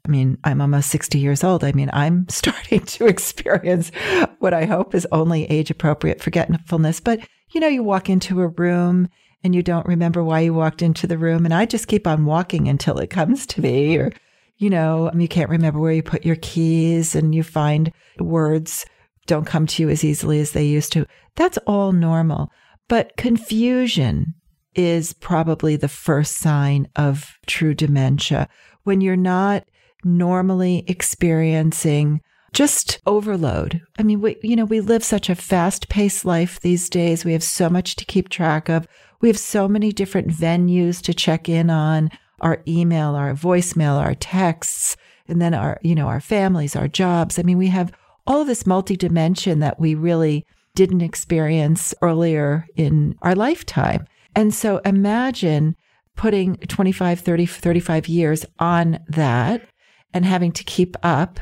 I 0.05 0.09
mean, 0.09 0.37
I'm 0.43 0.61
almost 0.61 0.89
60 0.89 1.17
years 1.17 1.43
old. 1.43 1.63
I 1.63 1.71
mean, 1.71 1.89
I'm 1.93 2.27
starting 2.29 2.81
to 2.81 3.07
experience 3.07 3.91
what 4.39 4.53
I 4.53 4.65
hope 4.65 4.93
is 4.95 5.07
only 5.11 5.45
age 5.45 5.71
appropriate 5.71 6.21
forgetfulness. 6.21 6.99
But, 6.99 7.19
you 7.53 7.61
know, 7.61 7.67
you 7.67 7.83
walk 7.83 8.09
into 8.09 8.41
a 8.41 8.47
room 8.47 9.09
and 9.43 9.53
you 9.53 9.61
don't 9.61 9.85
remember 9.85 10.23
why 10.23 10.41
you 10.41 10.53
walked 10.53 10.81
into 10.81 11.07
the 11.07 11.17
room. 11.17 11.45
And 11.45 11.53
I 11.53 11.65
just 11.65 11.87
keep 11.87 12.07
on 12.07 12.25
walking 12.25 12.67
until 12.67 12.97
it 12.97 13.09
comes 13.09 13.45
to 13.47 13.61
me 13.61 13.97
or, 13.97 14.11
you 14.57 14.69
know, 14.69 15.09
um, 15.09 15.19
you 15.19 15.27
can't 15.27 15.49
remember 15.49 15.79
where 15.79 15.91
you 15.91 16.03
put 16.03 16.25
your 16.25 16.37
keys 16.37 17.15
and 17.15 17.35
you 17.35 17.43
find 17.43 17.91
words 18.19 18.85
don't 19.25 19.45
come 19.45 19.67
to 19.67 19.83
you 19.83 19.89
as 19.89 20.03
easily 20.03 20.39
as 20.39 20.51
they 20.51 20.65
used 20.65 20.91
to. 20.93 21.05
That's 21.35 21.57
all 21.59 21.91
normal. 21.91 22.51
But 22.87 23.15
confusion 23.17 24.33
is 24.75 25.13
probably 25.13 25.75
the 25.75 25.87
first 25.87 26.37
sign 26.37 26.87
of 26.95 27.37
true 27.45 27.73
dementia 27.73 28.49
when 28.83 29.01
you're 29.01 29.15
not 29.15 29.65
normally 30.03 30.83
experiencing 30.87 32.21
just 32.53 32.99
overload. 33.05 33.81
I 33.97 34.03
mean, 34.03 34.21
we, 34.21 34.37
you 34.43 34.55
know, 34.55 34.65
we 34.65 34.79
live 34.79 35.03
such 35.03 35.29
a 35.29 35.35
fast 35.35 35.89
paced 35.89 36.23
life 36.23 36.59
these 36.59 36.87
days. 36.87 37.25
We 37.25 37.33
have 37.33 37.43
so 37.43 37.69
much 37.69 37.95
to 37.95 38.05
keep 38.05 38.29
track 38.29 38.69
of. 38.69 38.87
We 39.21 39.27
have 39.29 39.39
so 39.39 39.67
many 39.67 39.91
different 39.91 40.27
venues 40.27 41.01
to 41.03 41.13
check 41.13 41.49
in 41.49 41.69
on 41.69 42.11
our 42.41 42.61
email, 42.67 43.15
our 43.15 43.33
voicemail, 43.33 43.99
our 43.99 44.13
texts, 44.13 44.95
and 45.27 45.41
then 45.41 45.53
our, 45.53 45.79
you 45.81 45.95
know, 45.95 46.07
our 46.07 46.19
families, 46.19 46.75
our 46.75 46.87
jobs. 46.87 47.39
I 47.39 47.43
mean, 47.43 47.57
we 47.57 47.67
have 47.67 47.91
all 48.27 48.41
of 48.41 48.47
this 48.47 48.67
multi-dimension 48.67 49.59
that 49.59 49.79
we 49.79 49.95
really 49.95 50.45
didn't 50.75 51.01
experience 51.01 51.93
earlier 52.01 52.65
in 52.75 53.15
our 53.21 53.35
lifetime. 53.35 54.05
And 54.35 54.53
so 54.53 54.77
imagine 54.79 55.75
putting 56.15 56.57
25, 56.57 57.19
30, 57.19 57.45
35 57.45 58.07
years 58.07 58.45
on 58.59 58.99
that 59.07 59.67
and 60.13 60.25
having 60.25 60.51
to 60.53 60.63
keep 60.63 60.95
up 61.03 61.39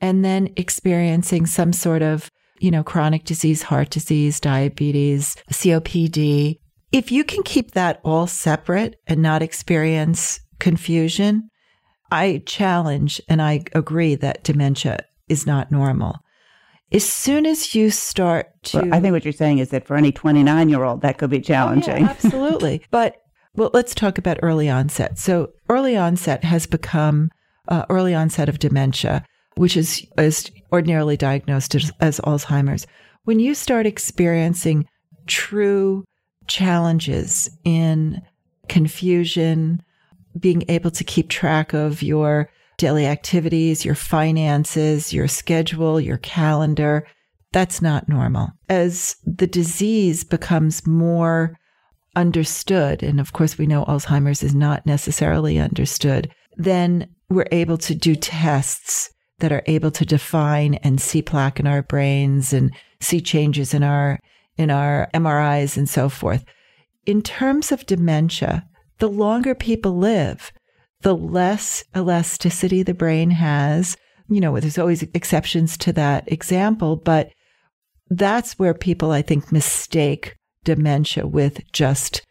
and 0.00 0.24
then 0.24 0.52
experiencing 0.56 1.46
some 1.46 1.72
sort 1.72 2.02
of, 2.02 2.30
you 2.60 2.70
know, 2.70 2.82
chronic 2.82 3.24
disease, 3.24 3.62
heart 3.62 3.90
disease, 3.90 4.40
diabetes, 4.40 5.36
COPD. 5.50 6.58
If 6.90 7.10
you 7.10 7.24
can 7.24 7.42
keep 7.42 7.72
that 7.72 8.00
all 8.04 8.26
separate 8.26 8.96
and 9.06 9.22
not 9.22 9.42
experience 9.42 10.40
confusion, 10.58 11.48
I 12.10 12.42
challenge 12.44 13.20
and 13.28 13.40
I 13.40 13.64
agree 13.74 14.14
that 14.16 14.44
dementia 14.44 15.04
is 15.28 15.46
not 15.46 15.72
normal. 15.72 16.21
As 16.92 17.10
soon 17.10 17.46
as 17.46 17.74
you 17.74 17.90
start 17.90 18.50
to. 18.64 18.78
Well, 18.78 18.94
I 18.94 19.00
think 19.00 19.12
what 19.12 19.24
you're 19.24 19.32
saying 19.32 19.58
is 19.58 19.70
that 19.70 19.86
for 19.86 19.96
any 19.96 20.12
29 20.12 20.68
year 20.68 20.84
old, 20.84 21.00
that 21.02 21.18
could 21.18 21.30
be 21.30 21.40
challenging. 21.40 21.94
Oh, 21.94 21.98
yeah, 21.98 22.10
absolutely. 22.24 22.82
but 22.90 23.16
well, 23.54 23.70
let's 23.74 23.94
talk 23.94 24.18
about 24.18 24.38
early 24.42 24.68
onset. 24.70 25.18
So, 25.18 25.50
early 25.68 25.96
onset 25.96 26.42
has 26.44 26.66
become 26.66 27.30
uh, 27.68 27.84
early 27.90 28.14
onset 28.14 28.48
of 28.48 28.58
dementia, 28.58 29.24
which 29.56 29.76
is, 29.76 30.06
is 30.16 30.50
ordinarily 30.72 31.16
diagnosed 31.16 31.74
as, 31.74 31.92
as 32.00 32.18
Alzheimer's. 32.20 32.86
When 33.24 33.40
you 33.40 33.54
start 33.54 33.86
experiencing 33.86 34.86
true 35.26 36.04
challenges 36.46 37.50
in 37.64 38.22
confusion, 38.68 39.82
being 40.38 40.64
able 40.68 40.90
to 40.90 41.04
keep 41.04 41.28
track 41.28 41.74
of 41.74 42.02
your 42.02 42.50
daily 42.82 43.06
activities, 43.06 43.84
your 43.84 43.94
finances, 43.94 45.12
your 45.12 45.28
schedule, 45.28 46.00
your 46.00 46.18
calendar. 46.18 47.06
That's 47.52 47.80
not 47.80 48.08
normal. 48.08 48.48
As 48.68 49.14
the 49.24 49.46
disease 49.46 50.24
becomes 50.24 50.84
more 50.84 51.56
understood, 52.16 53.04
and 53.04 53.20
of 53.20 53.32
course, 53.32 53.56
we 53.56 53.68
know 53.68 53.84
Alzheimer's 53.84 54.42
is 54.42 54.52
not 54.52 54.84
necessarily 54.84 55.60
understood, 55.60 56.28
then 56.56 57.06
we're 57.30 57.46
able 57.52 57.78
to 57.78 57.94
do 57.94 58.16
tests 58.16 59.10
that 59.38 59.52
are 59.52 59.62
able 59.66 59.92
to 59.92 60.04
define 60.04 60.74
and 60.82 61.00
see 61.00 61.22
plaque 61.22 61.60
in 61.60 61.68
our 61.68 61.82
brains 61.82 62.52
and 62.52 62.74
see 63.00 63.20
changes 63.20 63.72
in 63.72 63.84
our 63.84 64.18
in 64.56 64.72
our 64.72 65.08
MRIs 65.14 65.76
and 65.76 65.88
so 65.88 66.08
forth. 66.08 66.44
In 67.06 67.22
terms 67.22 67.70
of 67.70 67.86
dementia, 67.86 68.66
the 68.98 69.08
longer 69.08 69.54
people 69.54 69.96
live, 69.96 70.50
the 71.02 71.14
less 71.14 71.84
elasticity 71.96 72.82
the 72.82 72.94
brain 72.94 73.30
has. 73.30 73.96
You 74.28 74.40
know, 74.40 74.58
there's 74.58 74.78
always 74.78 75.02
exceptions 75.14 75.76
to 75.78 75.92
that 75.94 76.30
example, 76.32 76.96
but 76.96 77.30
that's 78.08 78.58
where 78.58 78.74
people, 78.74 79.10
I 79.10 79.22
think, 79.22 79.52
mistake 79.52 80.36
dementia 80.64 81.26
with 81.26 81.60
just 81.72 82.22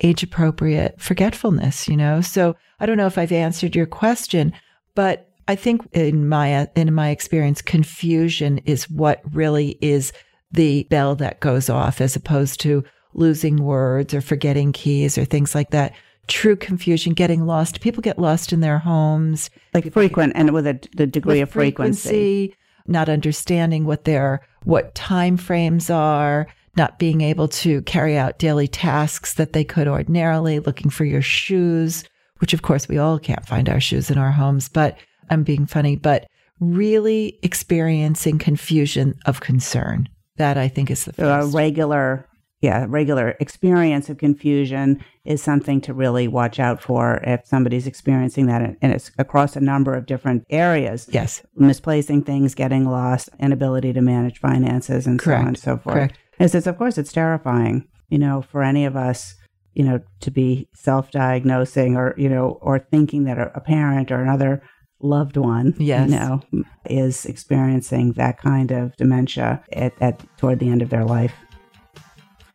age 0.00 0.22
appropriate 0.22 1.00
forgetfulness, 1.00 1.88
you 1.88 1.96
know? 1.96 2.20
So 2.20 2.56
I 2.80 2.86
don't 2.86 2.96
know 2.96 3.06
if 3.06 3.18
I've 3.18 3.32
answered 3.32 3.76
your 3.76 3.86
question, 3.86 4.52
but 4.94 5.28
I 5.48 5.56
think 5.56 5.82
in 5.92 6.28
my, 6.28 6.68
in 6.76 6.94
my 6.94 7.10
experience, 7.10 7.62
confusion 7.62 8.58
is 8.58 8.88
what 8.88 9.20
really 9.32 9.78
is 9.80 10.12
the 10.50 10.86
bell 10.90 11.16
that 11.16 11.40
goes 11.40 11.68
off 11.68 12.00
as 12.00 12.14
opposed 12.14 12.60
to 12.60 12.84
losing 13.14 13.62
words 13.62 14.14
or 14.14 14.20
forgetting 14.20 14.72
keys 14.72 15.18
or 15.18 15.24
things 15.24 15.54
like 15.54 15.70
that 15.70 15.92
true 16.28 16.56
confusion, 16.56 17.14
getting 17.14 17.46
lost. 17.46 17.80
People 17.80 18.02
get 18.02 18.18
lost 18.18 18.52
in 18.52 18.60
their 18.60 18.78
homes. 18.78 19.50
Like 19.74 19.84
People 19.84 20.02
frequent 20.02 20.34
get, 20.34 20.40
and 20.40 20.50
with 20.52 20.66
a, 20.66 20.80
the 20.96 21.06
degree 21.06 21.40
of 21.40 21.50
frequency. 21.50 22.08
frequency. 22.08 22.56
Not 22.86 23.08
understanding 23.08 23.84
what 23.84 24.04
their, 24.04 24.40
what 24.64 24.94
time 24.94 25.36
frames 25.36 25.88
are, 25.88 26.48
not 26.76 26.98
being 26.98 27.20
able 27.20 27.48
to 27.48 27.82
carry 27.82 28.16
out 28.16 28.38
daily 28.38 28.66
tasks 28.66 29.34
that 29.34 29.52
they 29.52 29.64
could 29.64 29.86
ordinarily, 29.86 30.58
looking 30.58 30.90
for 30.90 31.04
your 31.04 31.22
shoes, 31.22 32.04
which 32.38 32.52
of 32.54 32.62
course 32.62 32.88
we 32.88 32.98
all 32.98 33.18
can't 33.18 33.46
find 33.46 33.68
our 33.68 33.80
shoes 33.80 34.10
in 34.10 34.18
our 34.18 34.32
homes, 34.32 34.68
but 34.68 34.96
I'm 35.30 35.44
being 35.44 35.66
funny, 35.66 35.96
but 35.96 36.26
really 36.60 37.38
experiencing 37.42 38.38
confusion 38.38 39.14
of 39.26 39.40
concern. 39.40 40.08
That 40.36 40.56
I 40.56 40.68
think 40.68 40.90
is 40.90 41.04
the 41.04 41.12
first. 41.12 41.54
a 41.54 41.56
regular 41.56 42.26
yeah, 42.62 42.86
regular 42.88 43.36
experience 43.40 44.08
of 44.08 44.18
confusion 44.18 45.04
is 45.24 45.42
something 45.42 45.80
to 45.80 45.92
really 45.92 46.28
watch 46.28 46.60
out 46.60 46.80
for 46.80 47.20
if 47.24 47.44
somebody's 47.44 47.88
experiencing 47.88 48.46
that 48.46 48.76
and 48.80 48.92
it's 48.92 49.10
across 49.18 49.56
a 49.56 49.60
number 49.60 49.94
of 49.94 50.06
different 50.06 50.46
areas. 50.48 51.08
Yes. 51.10 51.42
Misplacing 51.56 52.22
things, 52.22 52.54
getting 52.54 52.88
lost, 52.88 53.28
inability 53.40 53.92
to 53.92 54.00
manage 54.00 54.38
finances 54.38 55.08
and 55.08 55.18
Correct. 55.18 55.38
so 55.38 55.42
on 55.42 55.48
and 55.48 55.58
so 55.58 55.76
forth. 55.76 55.94
Correct. 55.94 56.18
And 56.38 56.54
it's, 56.54 56.66
of 56.68 56.78
course, 56.78 56.98
it's 56.98 57.12
terrifying, 57.12 57.88
you 58.08 58.18
know, 58.18 58.42
for 58.42 58.62
any 58.62 58.84
of 58.84 58.94
us, 58.96 59.34
you 59.74 59.82
know, 59.84 60.00
to 60.20 60.30
be 60.30 60.68
self-diagnosing 60.72 61.96
or, 61.96 62.14
you 62.16 62.28
know, 62.28 62.58
or 62.62 62.78
thinking 62.78 63.24
that 63.24 63.38
a 63.38 63.60
parent 63.60 64.12
or 64.12 64.22
another 64.22 64.62
loved 65.00 65.36
one, 65.36 65.74
yes. 65.78 66.08
you 66.08 66.14
know, 66.14 66.42
is 66.88 67.26
experiencing 67.26 68.12
that 68.12 68.38
kind 68.38 68.70
of 68.70 68.96
dementia 68.96 69.64
at, 69.72 69.92
at 70.00 70.22
toward 70.36 70.60
the 70.60 70.68
end 70.68 70.80
of 70.80 70.90
their 70.90 71.04
life. 71.04 71.34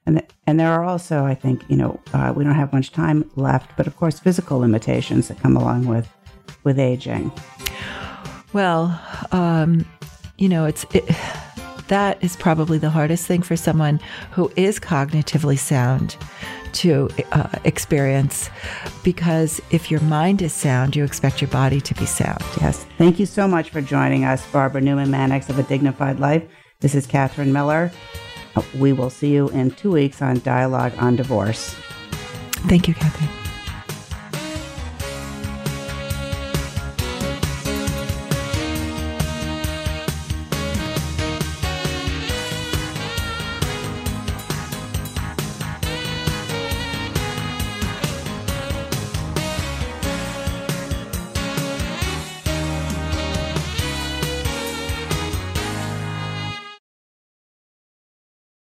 And, 0.07 0.23
and 0.47 0.57
there 0.57 0.71
are 0.71 0.85
also, 0.85 1.25
I 1.25 1.35
think, 1.35 1.63
you 1.67 1.75
know, 1.75 1.99
uh, 2.13 2.33
we 2.35 2.45
don't 2.45 2.55
have 2.55 2.71
much 2.71 2.91
time 2.91 3.29
left, 3.35 3.75
but 3.75 3.85
of 3.87 3.97
course, 3.97 4.19
physical 4.19 4.57
limitations 4.57 5.27
that 5.27 5.39
come 5.39 5.55
along 5.55 5.85
with 5.85 6.07
with 6.63 6.79
aging. 6.79 7.31
Well, 8.53 8.99
um, 9.31 9.85
you 10.37 10.49
know, 10.49 10.65
it's 10.65 10.85
it, 10.93 11.05
that 11.89 12.23
is 12.23 12.35
probably 12.37 12.77
the 12.77 12.89
hardest 12.89 13.27
thing 13.27 13.41
for 13.41 13.55
someone 13.55 13.99
who 14.31 14.51
is 14.55 14.79
cognitively 14.79 15.59
sound 15.59 16.15
to 16.73 17.09
uh, 17.33 17.49
experience 17.65 18.49
because 19.03 19.61
if 19.71 19.91
your 19.91 20.01
mind 20.01 20.41
is 20.41 20.53
sound, 20.53 20.95
you 20.95 21.03
expect 21.03 21.41
your 21.41 21.49
body 21.49 21.81
to 21.81 21.93
be 21.95 22.05
sound. 22.05 22.43
Yes. 22.61 22.85
Thank 22.97 23.19
you 23.19 23.25
so 23.25 23.47
much 23.47 23.69
for 23.69 23.81
joining 23.81 24.25
us, 24.25 24.45
Barbara 24.51 24.81
Newman 24.81 25.11
Mannix 25.11 25.49
of 25.49 25.59
A 25.59 25.63
Dignified 25.63 26.19
Life. 26.19 26.43
This 26.79 26.95
is 26.95 27.07
Catherine 27.07 27.51
Miller. 27.51 27.91
We 28.75 28.93
will 28.93 29.09
see 29.09 29.33
you 29.33 29.49
in 29.49 29.71
two 29.71 29.91
weeks 29.91 30.21
on 30.21 30.39
Dialogue 30.39 30.93
on 30.97 31.15
Divorce. 31.15 31.75
Thank 32.67 32.87
you, 32.87 32.93
Catherine. 32.93 33.46